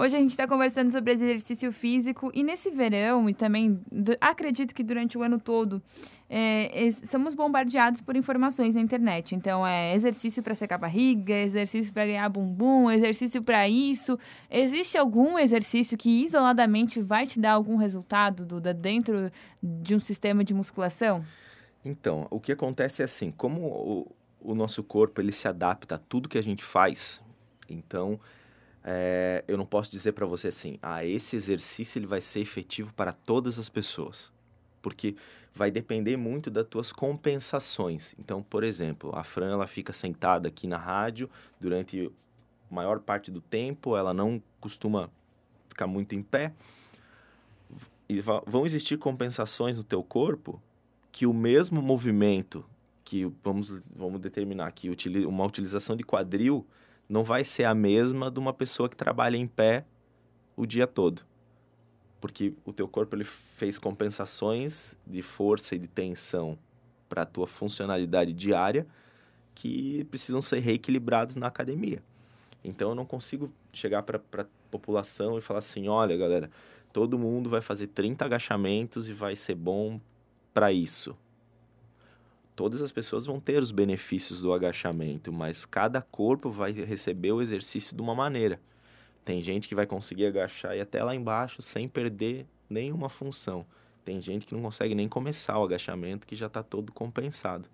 Hoje 0.00 0.16
a 0.16 0.18
gente 0.18 0.30
está 0.30 0.48
conversando 0.48 0.90
sobre 0.90 1.12
exercício 1.12 1.70
físico 1.70 2.30
e 2.32 2.42
nesse 2.42 2.70
verão 2.70 3.28
e 3.28 3.34
também 3.34 3.78
acredito 4.18 4.74
que 4.74 4.82
durante 4.82 5.18
o 5.18 5.22
ano 5.22 5.38
todo 5.38 5.82
é, 6.26 6.88
somos 6.90 7.34
bombardeados 7.34 8.00
por 8.00 8.16
informações 8.16 8.74
na 8.76 8.80
internet. 8.80 9.34
Então 9.34 9.66
é 9.66 9.94
exercício 9.94 10.42
para 10.42 10.54
secar 10.54 10.78
barriga, 10.78 11.34
exercício 11.34 11.92
para 11.92 12.06
ganhar 12.06 12.26
bumbum, 12.30 12.90
exercício 12.90 13.42
para 13.42 13.68
isso. 13.68 14.18
Existe 14.50 14.96
algum 14.96 15.38
exercício 15.38 15.98
que 15.98 16.24
isoladamente 16.24 17.02
vai 17.02 17.26
te 17.26 17.38
dar 17.38 17.52
algum 17.52 17.76
resultado, 17.76 18.46
Duda, 18.46 18.72
dentro 18.72 19.30
de 19.62 19.94
um 19.94 20.00
sistema 20.00 20.42
de 20.42 20.54
musculação? 20.54 21.22
Então, 21.84 22.26
o 22.30 22.40
que 22.40 22.52
acontece 22.52 23.02
é 23.02 23.04
assim, 23.04 23.30
como 23.30 23.60
o, 23.66 24.16
o 24.40 24.54
nosso 24.54 24.82
corpo 24.82 25.20
ele 25.20 25.30
se 25.30 25.46
adapta 25.46 25.96
a 25.96 25.98
tudo 25.98 26.26
que 26.26 26.38
a 26.38 26.42
gente 26.42 26.64
faz, 26.64 27.22
então 27.68 28.18
é, 28.82 29.44
eu 29.46 29.56
não 29.56 29.66
posso 29.66 29.90
dizer 29.90 30.12
para 30.12 30.26
você 30.26 30.48
assim, 30.48 30.78
ah, 30.80 31.04
esse 31.04 31.36
exercício 31.36 31.98
ele 31.98 32.06
vai 32.06 32.20
ser 32.20 32.40
efetivo 32.40 32.92
para 32.94 33.12
todas 33.12 33.58
as 33.58 33.68
pessoas, 33.68 34.32
porque 34.80 35.16
vai 35.54 35.70
depender 35.70 36.16
muito 36.16 36.50
das 36.50 36.66
tuas 36.66 36.92
compensações. 36.92 38.14
Então, 38.18 38.42
por 38.42 38.64
exemplo, 38.64 39.14
a 39.14 39.22
Fran 39.22 39.52
ela 39.52 39.66
fica 39.66 39.92
sentada 39.92 40.48
aqui 40.48 40.66
na 40.66 40.78
rádio 40.78 41.28
durante 41.58 42.10
a 42.70 42.74
maior 42.74 43.00
parte 43.00 43.30
do 43.30 43.40
tempo, 43.40 43.96
ela 43.96 44.14
não 44.14 44.42
costuma 44.60 45.10
ficar 45.68 45.86
muito 45.86 46.14
em 46.14 46.22
pé. 46.22 46.52
E 48.08 48.20
vão 48.20 48.66
existir 48.66 48.96
compensações 48.96 49.78
no 49.78 49.84
teu 49.84 50.02
corpo 50.02 50.60
que 51.12 51.26
o 51.26 51.34
mesmo 51.34 51.80
movimento 51.80 52.64
que 53.04 53.24
vamos, 53.42 53.88
vamos 53.94 54.20
determinar 54.20 54.66
aqui, 54.66 54.88
uma 55.26 55.44
utilização 55.44 55.96
de 55.96 56.04
quadril 56.04 56.66
não 57.10 57.24
vai 57.24 57.42
ser 57.42 57.64
a 57.64 57.74
mesma 57.74 58.30
de 58.30 58.38
uma 58.38 58.52
pessoa 58.52 58.88
que 58.88 58.94
trabalha 58.94 59.36
em 59.36 59.46
pé 59.46 59.84
o 60.56 60.64
dia 60.64 60.86
todo. 60.86 61.22
Porque 62.20 62.54
o 62.64 62.72
teu 62.72 62.86
corpo 62.86 63.16
ele 63.16 63.24
fez 63.24 63.80
compensações 63.80 64.96
de 65.04 65.20
força 65.20 65.74
e 65.74 65.78
de 65.80 65.88
tensão 65.88 66.56
para 67.08 67.22
a 67.22 67.26
tua 67.26 67.48
funcionalidade 67.48 68.32
diária 68.32 68.86
que 69.56 70.04
precisam 70.04 70.40
ser 70.40 70.60
reequilibrados 70.60 71.34
na 71.34 71.48
academia. 71.48 72.00
Então 72.62 72.90
eu 72.90 72.94
não 72.94 73.04
consigo 73.04 73.52
chegar 73.72 74.04
para 74.04 74.20
a 74.42 74.46
população 74.70 75.36
e 75.36 75.40
falar 75.40 75.58
assim, 75.58 75.88
olha, 75.88 76.16
galera, 76.16 76.48
todo 76.92 77.18
mundo 77.18 77.50
vai 77.50 77.60
fazer 77.60 77.88
30 77.88 78.24
agachamentos 78.24 79.08
e 79.08 79.12
vai 79.12 79.34
ser 79.34 79.56
bom 79.56 80.00
para 80.54 80.72
isso 80.72 81.16
todas 82.60 82.82
as 82.82 82.92
pessoas 82.92 83.24
vão 83.24 83.40
ter 83.40 83.62
os 83.62 83.70
benefícios 83.70 84.42
do 84.42 84.52
agachamento, 84.52 85.32
mas 85.32 85.64
cada 85.64 86.02
corpo 86.02 86.50
vai 86.50 86.72
receber 86.72 87.32
o 87.32 87.40
exercício 87.40 87.96
de 87.96 88.02
uma 88.02 88.14
maneira. 88.14 88.60
Tem 89.24 89.40
gente 89.40 89.66
que 89.66 89.74
vai 89.74 89.86
conseguir 89.86 90.26
agachar 90.26 90.76
e 90.76 90.80
até 90.82 91.02
lá 91.02 91.14
embaixo 91.14 91.62
sem 91.62 91.88
perder 91.88 92.46
nenhuma 92.68 93.08
função. 93.08 93.64
Tem 94.04 94.20
gente 94.20 94.44
que 94.44 94.54
não 94.54 94.60
consegue 94.60 94.94
nem 94.94 95.08
começar 95.08 95.58
o 95.58 95.64
agachamento 95.64 96.26
que 96.26 96.36
já 96.36 96.48
está 96.48 96.62
todo 96.62 96.92
compensado. 96.92 97.66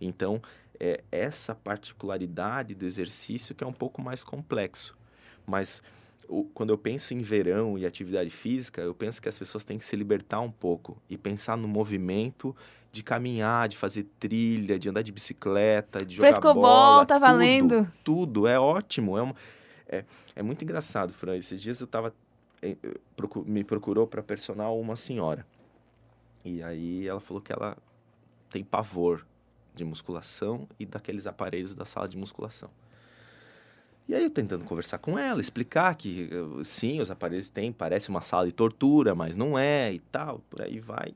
Então, 0.00 0.40
é 0.80 1.04
essa 1.12 1.54
particularidade 1.54 2.74
do 2.74 2.86
exercício 2.86 3.54
que 3.54 3.62
é 3.62 3.66
um 3.66 3.74
pouco 3.74 4.00
mais 4.00 4.24
complexo. 4.24 4.96
Mas 5.46 5.82
quando 6.52 6.70
eu 6.70 6.78
penso 6.78 7.14
em 7.14 7.22
verão 7.22 7.78
e 7.78 7.86
atividade 7.86 8.30
física, 8.30 8.82
eu 8.82 8.94
penso 8.94 9.20
que 9.20 9.28
as 9.28 9.38
pessoas 9.38 9.64
têm 9.64 9.78
que 9.78 9.84
se 9.84 9.96
libertar 9.96 10.40
um 10.40 10.50
pouco 10.50 11.00
e 11.08 11.16
pensar 11.16 11.56
no 11.56 11.66
movimento 11.66 12.54
de 12.92 13.02
caminhar, 13.02 13.68
de 13.68 13.76
fazer 13.76 14.06
trilha, 14.18 14.78
de 14.78 14.88
andar 14.88 15.02
de 15.02 15.12
bicicleta, 15.12 16.04
de 16.04 16.16
jogar 16.16 16.28
Frescobol, 16.28 16.62
bola. 16.62 17.06
tá 17.06 17.18
valendo. 17.18 17.84
Tudo, 18.04 18.26
tudo, 18.26 18.46
é 18.46 18.58
ótimo. 18.58 19.16
É, 19.16 19.22
um, 19.22 19.34
é, 19.88 20.04
é 20.36 20.42
muito 20.42 20.62
engraçado, 20.62 21.12
Fran. 21.12 21.36
Esses 21.36 21.60
dias 21.60 21.80
eu 21.80 21.86
tava. 21.86 22.14
Eh, 22.62 22.76
me 23.46 23.64
procurou 23.64 24.06
para 24.06 24.22
personal 24.22 24.78
uma 24.78 24.96
senhora. 24.96 25.46
E 26.44 26.62
aí 26.62 27.06
ela 27.06 27.20
falou 27.20 27.42
que 27.42 27.52
ela 27.52 27.76
tem 28.50 28.64
pavor 28.64 29.24
de 29.74 29.84
musculação 29.84 30.66
e 30.78 30.84
daqueles 30.84 31.26
aparelhos 31.26 31.74
da 31.74 31.84
sala 31.84 32.08
de 32.08 32.16
musculação. 32.16 32.70
E 34.08 34.14
aí 34.14 34.24
eu 34.24 34.30
tentando 34.30 34.64
conversar 34.64 34.98
com 34.98 35.18
ela, 35.18 35.38
explicar 35.38 35.94
que 35.94 36.30
sim, 36.64 36.98
os 37.00 37.10
aparelhos 37.10 37.50
têm, 37.50 37.70
parece 37.70 38.08
uma 38.08 38.22
sala 38.22 38.46
de 38.46 38.52
tortura, 38.52 39.14
mas 39.14 39.36
não 39.36 39.58
é 39.58 39.92
e 39.92 39.98
tal, 39.98 40.40
por 40.48 40.62
aí 40.62 40.80
vai. 40.80 41.14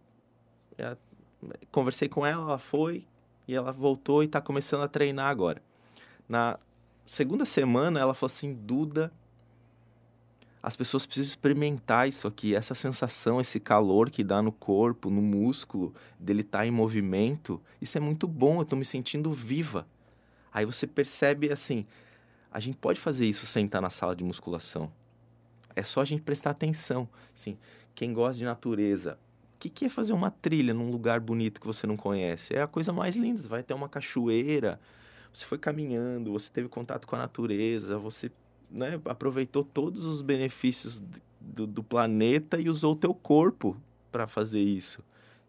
Conversei 1.71 2.07
com 2.07 2.27
ela, 2.27 2.43
ela 2.43 2.59
foi 2.59 3.07
e 3.49 3.55
ela 3.55 3.73
voltou 3.73 4.23
e 4.23 4.27
está 4.27 4.43
começando 4.43 4.83
a 4.83 4.89
treinar 4.89 5.31
agora. 5.31 5.63
Na 6.29 6.59
segunda 7.07 7.47
semana, 7.47 7.99
ela 7.99 8.13
falou 8.13 8.31
assim: 8.33 8.53
Duda, 8.55 9.11
as 10.63 10.77
pessoas 10.77 11.07
precisam 11.07 11.31
experimentar 11.31 12.07
isso 12.07 12.29
aqui, 12.29 12.55
essa 12.55 12.75
sensação, 12.75 13.41
esse 13.41 13.59
calor 13.59 14.11
que 14.11 14.23
dá 14.23 14.41
no 14.41 14.53
corpo, 14.53 15.11
no 15.11 15.21
músculo, 15.21 15.95
dele 16.19 16.43
estar 16.43 16.59
tá 16.59 16.67
em 16.67 16.71
movimento. 16.71 17.61
Isso 17.81 17.97
é 17.97 18.01
muito 18.01 18.29
bom, 18.29 18.57
eu 18.57 18.63
estou 18.63 18.79
me 18.79 18.85
sentindo 18.85 19.33
viva. 19.33 19.87
Aí 20.53 20.65
você 20.65 20.87
percebe 20.87 21.51
assim: 21.51 21.87
a 22.53 22.61
gente 22.61 22.77
pode 22.77 23.01
fazer 23.01 23.27
isso 23.27 23.47
sem 23.47 23.67
estar 23.67 23.81
na 23.81 23.91
sala 23.91 24.15
de 24.15 24.23
musculação. 24.23 24.93
É 25.75 25.83
só 25.83 26.03
a 26.03 26.05
gente 26.05 26.23
prestar 26.23 26.51
atenção. 26.51 27.09
Assim, 27.35 27.57
quem 27.95 28.13
gosta 28.13 28.39
de 28.39 28.45
natureza, 28.45 29.19
que, 29.63 29.71
que 29.71 29.85
é 29.85 29.89
fazer 29.89 30.13
uma 30.13 30.29
trilha 30.31 30.75
num 30.75 30.91
lugar 30.91 31.21
bonito 31.21 31.61
que 31.61 31.67
você 31.67 31.87
não 31.87 31.97
conhece? 31.97 32.53
É 32.53 32.63
a 32.63 32.67
coisa 32.67 32.93
mais 32.93 33.15
linda. 33.17 33.41
Você 33.41 33.49
vai 33.49 33.63
ter 33.63 33.75
uma 33.75 33.89
cachoeira, 33.89 34.81
você 35.33 35.47
foi 35.47 35.57
caminhando, 35.57 36.33
você 36.33 36.51
teve 36.51 36.69
contato 36.69 37.07
com 37.07 37.15
a 37.15 37.21
natureza, 37.21 37.97
você 37.97 38.29
né, 38.69 39.01
aproveitou 39.05 39.63
todos 39.63 40.05
os 40.05 40.21
benefícios 40.21 41.01
do, 41.41 41.65
do 41.65 41.83
planeta 41.83 42.61
e 42.61 42.69
usou 42.69 42.95
o 42.95 42.97
teu 42.97 43.15
corpo 43.15 43.77
para 44.11 44.27
fazer 44.27 44.61
isso. 44.61 45.01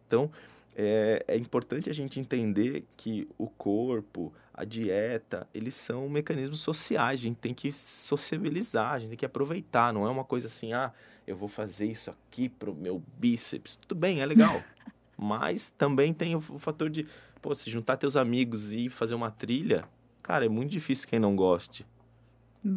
Então, 0.06 0.30
é, 0.76 1.26
é, 1.28 1.36
importante 1.36 1.90
a 1.90 1.94
gente 1.94 2.20
entender 2.20 2.86
que 2.96 3.28
o 3.36 3.48
corpo, 3.48 4.32
a 4.54 4.64
dieta, 4.64 5.48
eles 5.54 5.74
são 5.74 6.08
mecanismos 6.08 6.60
sociais. 6.60 7.20
A 7.20 7.24
gente 7.24 7.38
tem 7.38 7.54
que 7.54 7.72
sociabilizar, 7.72 8.94
a 8.94 9.00
gente 9.00 9.10
tem 9.10 9.18
que 9.18 9.26
aproveitar. 9.26 9.92
Não 9.92 10.06
é 10.06 10.10
uma 10.10 10.24
coisa 10.24 10.48
assim, 10.48 10.74
ah, 10.74 10.92
eu 11.26 11.36
vou 11.36 11.50
fazer 11.50 11.88
isso 11.88 12.12
aqui 12.12 12.50
pro 12.50 12.74
meu 12.76 13.02
bíceps. 13.18 13.78
Tudo 13.78 13.96
bem, 13.96 14.22
é 14.22 14.26
legal. 14.26 14.62
Mas 15.18 15.72
também 15.72 16.14
tem 16.14 16.36
o, 16.36 16.42
fator 16.42 16.90
de, 16.90 17.08
pô, 17.42 17.56
se 17.56 17.70
juntar 17.70 17.98
teus 17.98 18.16
amigos 18.16 18.72
e 18.72 18.90
fazer 18.90 19.16
uma 19.16 19.32
trilha, 19.32 19.86
cara, 20.22 20.46
é 20.46 20.50
muito 20.50 20.72
difícil 20.72 21.08
quem 21.08 21.20
não 21.20 21.36
goste. 21.36 21.86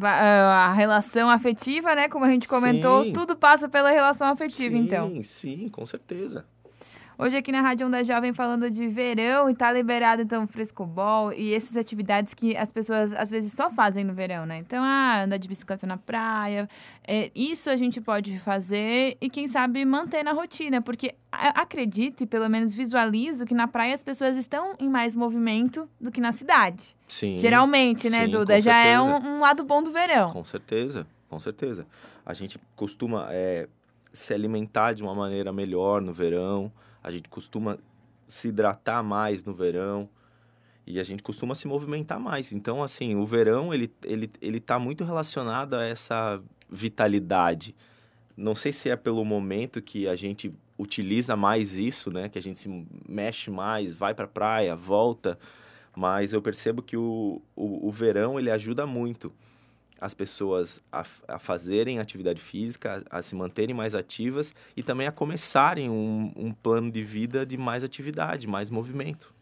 A 0.01 0.73
relação 0.73 1.29
afetiva, 1.29 1.95
né? 1.95 2.09
Como 2.09 2.25
a 2.25 2.29
gente 2.29 2.47
comentou, 2.47 3.05
sim. 3.05 3.13
tudo 3.13 3.37
passa 3.37 3.69
pela 3.69 3.89
relação 3.89 4.27
afetiva, 4.27 4.75
sim, 4.75 4.83
então. 4.83 5.07
Sim, 5.07 5.23
sim, 5.23 5.69
com 5.69 5.85
certeza. 5.85 6.45
Hoje 7.19 7.35
aqui 7.35 7.51
na 7.51 7.61
Rádio 7.61 7.87
Onda 7.87 8.03
Jovem 8.03 8.31
falando 8.31 8.69
de 8.69 8.87
verão 8.87 9.49
e 9.49 9.55
tá 9.55 9.73
liberado 9.73 10.21
então 10.21 10.45
frescobol 10.45 11.33
e 11.33 11.51
essas 11.51 11.75
atividades 11.75 12.31
que 12.35 12.55
as 12.55 12.71
pessoas 12.71 13.11
às 13.11 13.31
vezes 13.31 13.53
só 13.53 13.71
fazem 13.71 14.03
no 14.03 14.13
verão, 14.13 14.45
né? 14.45 14.59
Então, 14.59 14.83
ah, 14.83 15.23
andar 15.23 15.37
de 15.37 15.47
bicicleta 15.47 15.87
na 15.87 15.97
praia, 15.97 16.69
é, 17.03 17.31
isso 17.33 17.71
a 17.71 17.75
gente 17.75 17.99
pode 17.99 18.37
fazer 18.37 19.17
e 19.19 19.31
quem 19.31 19.47
sabe 19.47 19.83
manter 19.83 20.21
na 20.21 20.31
rotina, 20.31 20.79
porque 20.79 21.15
acredito 21.31 22.21
e 22.21 22.27
pelo 22.27 22.47
menos 22.47 22.75
visualizo 22.75 23.47
que 23.47 23.55
na 23.55 23.67
praia 23.67 23.95
as 23.95 24.03
pessoas 24.03 24.37
estão 24.37 24.75
em 24.79 24.87
mais 24.87 25.15
movimento 25.15 25.89
do 25.99 26.11
que 26.11 26.21
na 26.21 26.31
cidade. 26.31 26.95
Sim. 27.07 27.35
Geralmente, 27.39 28.11
né, 28.11 28.25
sim, 28.25 28.31
Duda? 28.31 28.61
Já 28.61 28.77
é 28.77 29.01
um, 29.01 29.37
um, 29.37 29.39
lado 29.39 29.63
bom 29.63 29.81
do 29.81 29.91
verão. 29.91 30.29
Com 30.29 30.45
certeza, 30.45 31.07
com 31.27 31.39
certeza. 31.39 31.87
A 32.23 32.33
gente 32.33 32.59
costuma 32.75 33.27
é, 33.31 33.67
se 34.13 34.35
alimentar 34.35 34.93
de 34.93 35.01
uma 35.01 35.15
maneira 35.15 35.51
melhor 35.51 35.99
no 35.99 36.13
verão 36.13 36.71
a 37.07 37.11
gente 37.11 37.29
costuma 37.29 37.79
se 38.27 38.49
hidratar 38.49 39.01
mais 39.01 39.41
no 39.45 39.53
verão 39.53 40.09
e 40.85 40.99
a 40.99 41.03
gente 41.03 41.23
costuma 41.23 41.55
se 41.55 41.65
movimentar 41.65 42.19
mais. 42.19 42.51
Então, 42.51 42.83
assim, 42.83 43.15
o 43.15 43.25
verão, 43.25 43.73
ele, 43.73 43.89
ele, 44.03 44.29
ele 44.41 44.59
tá 44.59 44.77
muito 44.77 45.05
relacionado 45.05 45.75
a 45.75 45.85
essa 45.85 46.41
vitalidade. 46.69 47.73
Não 48.35 48.53
sei 48.53 48.73
se 48.73 48.89
é 48.89 48.97
pelo 48.97 49.23
momento 49.23 49.81
que 49.81 50.05
a 50.05 50.17
gente 50.17 50.53
utiliza 50.77 51.33
mais 51.37 51.75
isso, 51.75 52.11
né? 52.11 52.27
Que 52.27 52.37
a 52.37 52.41
gente 52.41 52.59
se 52.59 52.85
mexe 53.07 53.49
mais, 53.49 53.93
vai 53.93 54.13
para 54.13 54.25
a 54.25 54.29
praia, 54.29 54.75
volta. 54.75 55.39
Mas 55.95 56.33
eu 56.33 56.41
percebo 56.41 56.81
que 56.81 56.97
o, 56.97 57.41
o, 57.55 57.87
o 57.87 57.89
verão, 57.91 58.37
ele 58.37 58.51
ajuda 58.51 58.85
muito 58.85 59.31
as 59.99 60.13
pessoas 60.13 60.81
a, 60.91 61.03
a 61.27 61.39
fazerem 61.39 61.99
atividade 61.99 62.41
física, 62.41 63.03
a, 63.09 63.19
a, 63.19 63.21
se 63.21 63.35
manterem 63.35 63.75
mais 63.75 63.95
ativas 63.95 64.53
e 64.75 64.83
também 64.83 65.07
a 65.07 65.11
começarem 65.11 65.89
um, 65.89 66.31
um 66.35 66.51
plano 66.51 66.91
de 66.91 67.03
vida 67.03 67.45
de 67.45 67.57
mais 67.57 67.83
atividade, 67.83 68.47
mais 68.47 68.69
movimento. 68.69 69.36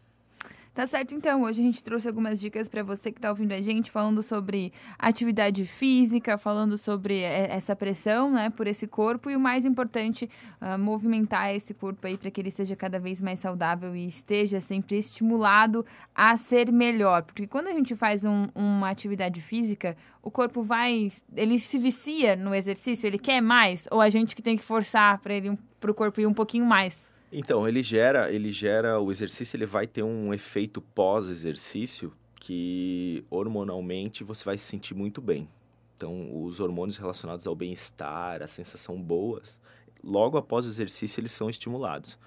Tá 0.76 0.86
certo, 0.86 1.14
então. 1.14 1.44
Hoje 1.44 1.62
a 1.62 1.64
gente 1.64 1.82
trouxe 1.82 2.06
algumas 2.06 2.38
dicas 2.38 2.68
para 2.68 2.82
você 2.82 3.10
que 3.10 3.16
está 3.16 3.30
ouvindo 3.30 3.52
a 3.52 3.62
gente, 3.62 3.90
falando 3.90 4.22
sobre 4.22 4.74
atividade 4.98 5.64
física, 5.64 6.36
falando 6.36 6.76
sobre 6.76 7.20
é, 7.20 7.48
essa 7.50 7.74
pressão, 7.74 8.30
né, 8.30 8.50
por 8.50 8.66
esse 8.66 8.86
corpo 8.86 9.30
e 9.30 9.36
o 9.36 9.40
mais 9.40 9.64
importante, 9.64 10.28
uh, 10.60 10.78
movimentar 10.78 11.54
esse 11.54 11.72
corpo 11.72 12.06
aí 12.06 12.18
para 12.18 12.30
que 12.30 12.38
ele 12.42 12.50
seja 12.50 12.76
cada 12.76 12.98
vez 12.98 13.22
mais 13.22 13.38
saudável 13.38 13.96
e 13.96 14.06
esteja 14.06 14.60
sempre 14.60 14.98
estimulado 14.98 15.82
a 16.14 16.36
ser 16.36 16.70
melhor. 16.70 17.22
Porque 17.22 17.46
quando 17.46 17.68
a 17.68 17.72
gente 17.72 17.96
faz 17.96 18.26
um, 18.26 18.44
uma 18.54 18.90
atividade 18.90 19.40
física, 19.40 19.96
o 20.22 20.30
corpo 20.30 20.62
vai, 20.62 21.08
ele 21.34 21.58
se 21.58 21.78
vicia 21.78 22.36
no 22.36 22.54
exercício, 22.54 23.06
ele 23.06 23.18
quer 23.18 23.40
mais, 23.40 23.88
ou 23.90 23.98
a 23.98 24.10
gente 24.10 24.36
que 24.36 24.42
tem 24.42 24.58
que 24.58 24.64
forçar 24.64 25.20
para 25.20 25.32
ele, 25.32 25.58
para 25.80 25.90
o 25.90 25.94
corpo 25.94 26.20
ir 26.20 26.26
um 26.26 26.34
pouquinho 26.34 26.66
mais? 26.66 27.15
Então, 27.32 27.68
ele 27.68 27.82
gera, 27.82 28.30
ele 28.32 28.52
gera 28.52 29.00
o 29.00 29.10
exercício, 29.10 29.56
ele 29.56 29.66
vai 29.66 29.86
ter 29.86 30.02
um 30.02 30.32
efeito 30.32 30.80
pós-exercício 30.80 32.12
que 32.38 33.24
hormonalmente 33.28 34.22
você 34.22 34.44
vai 34.44 34.56
se 34.56 34.64
sentir 34.64 34.94
muito 34.94 35.20
bem. 35.20 35.48
Então, 35.96 36.44
os 36.44 36.60
hormônios 36.60 36.96
relacionados 36.96 37.46
ao 37.46 37.54
bem-estar, 37.54 38.42
a 38.42 38.46
sensação 38.46 39.00
boas, 39.00 39.58
logo 40.04 40.38
após 40.38 40.66
o 40.66 40.68
exercício 40.68 41.20
eles 41.20 41.32
são 41.32 41.50
estimulados. 41.50 42.18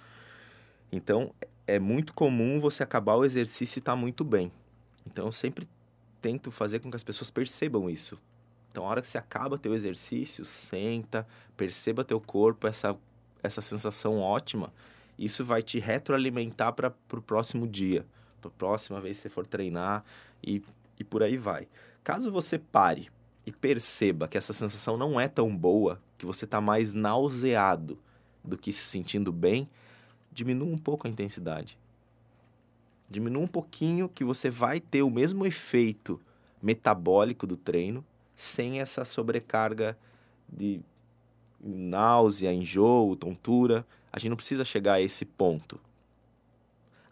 Então, 0.91 1.33
é 1.65 1.79
muito 1.79 2.13
comum 2.13 2.59
você 2.59 2.83
acabar 2.83 3.15
o 3.15 3.23
exercício 3.23 3.77
e 3.77 3.79
estar 3.79 3.93
tá 3.93 3.95
muito 3.95 4.23
bem. 4.23 4.51
Então, 5.05 5.25
eu 5.25 5.31
sempre 5.31 5.67
tento 6.21 6.51
fazer 6.51 6.79
com 6.79 6.89
que 6.89 6.97
as 6.97 7.03
pessoas 7.03 7.31
percebam 7.31 7.89
isso. 7.89 8.19
Então, 8.71 8.85
a 8.85 8.89
hora 8.89 9.01
que 9.01 9.07
você 9.07 9.17
acaba 9.17 9.57
teu 9.57 9.73
exercício, 9.73 10.43
senta, 10.43 11.25
perceba 11.55 12.03
teu 12.03 12.19
corpo, 12.19 12.67
essa 12.67 12.97
essa 13.41 13.62
sensação 13.62 14.19
ótima, 14.19 14.73
isso 15.17 15.43
vai 15.43 15.62
te 15.62 15.80
retroalimentar 15.80 16.73
para 16.73 16.93
o 17.13 17.21
próximo 17.21 17.67
dia, 17.67 18.06
para 18.41 18.49
a 18.49 18.54
próxima 18.54 19.02
vez 19.02 19.17
que 19.17 19.23
você 19.23 19.30
for 19.30 19.45
treinar 19.45 20.04
e, 20.43 20.63
e 20.97 21.04
por 21.04 21.23
aí 21.23 21.38
vai. 21.38 21.67
Caso 22.04 22.32
você 22.32 22.58
pare 22.58 23.10
e 23.45 23.52
perceba 23.52 24.28
que 24.28 24.38
essa 24.38 24.54
sensação 24.54 24.97
não 24.97 25.19
é 25.19 25.28
tão 25.28 25.56
boa, 25.56 26.02
que 26.17 26.25
você 26.25 26.45
está 26.45 26.62
mais 26.62 26.93
nauseado 26.93 27.97
do 28.43 28.58
que 28.58 28.71
se 28.71 28.84
sentindo 28.84 29.32
bem, 29.32 29.69
diminua 30.32 30.67
um 30.67 30.78
pouco 30.78 31.08
a 31.08 31.10
intensidade. 31.10 31.78
Diminua 33.10 33.43
um 33.43 33.47
pouquinho 33.47 34.08
que 34.08 34.23
você 34.23 34.49
vai 34.49 34.80
ter 34.80 35.02
o 35.02 35.10
mesmo 35.10 35.45
efeito 35.45 36.21
metabólico 36.62 37.47
do 37.47 37.58
treino 37.58 38.06
sem 38.36 38.80
essa 38.80 39.04
sobrecarga 39.04 39.97
de 40.47 40.82
náusea, 41.62 42.54
enjoo, 42.54 43.15
tontura. 43.15 43.86
A 44.12 44.19
gente 44.19 44.30
não 44.30 44.38
precisa 44.38 44.63
chegar 44.65 44.93
a 44.93 45.02
esse 45.02 45.26
ponto. 45.26 45.80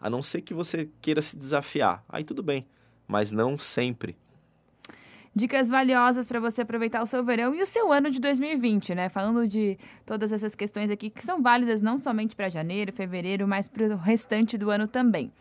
A 0.00 0.08
não 0.08 0.22
ser 0.22 0.42
que 0.42 0.54
você 0.54 0.88
queira 1.00 1.20
se 1.22 1.36
desafiar. 1.36 2.04
Aí 2.08 2.24
tudo 2.24 2.42
bem, 2.42 2.66
mas 3.06 3.32
não 3.32 3.58
sempre. 3.58 4.16
Dicas 5.34 5.68
valiosas 5.68 6.26
para 6.26 6.40
você 6.40 6.62
aproveitar 6.62 7.02
o 7.02 7.06
seu 7.06 7.22
verão 7.22 7.54
e 7.54 7.62
o 7.62 7.66
seu 7.66 7.92
ano 7.92 8.10
de 8.10 8.20
2020, 8.20 8.94
né? 8.94 9.08
Falando 9.08 9.46
de 9.46 9.78
todas 10.04 10.32
essas 10.32 10.54
questões 10.54 10.90
aqui 10.90 11.10
que 11.10 11.22
são 11.22 11.42
válidas 11.42 11.80
não 11.80 12.00
somente 12.00 12.34
para 12.34 12.48
janeiro, 12.48 12.92
fevereiro, 12.92 13.46
mas 13.46 13.68
para 13.68 13.84
o 13.84 13.96
restante 13.96 14.58
do 14.58 14.70
ano 14.70 14.88
também. 14.88 15.32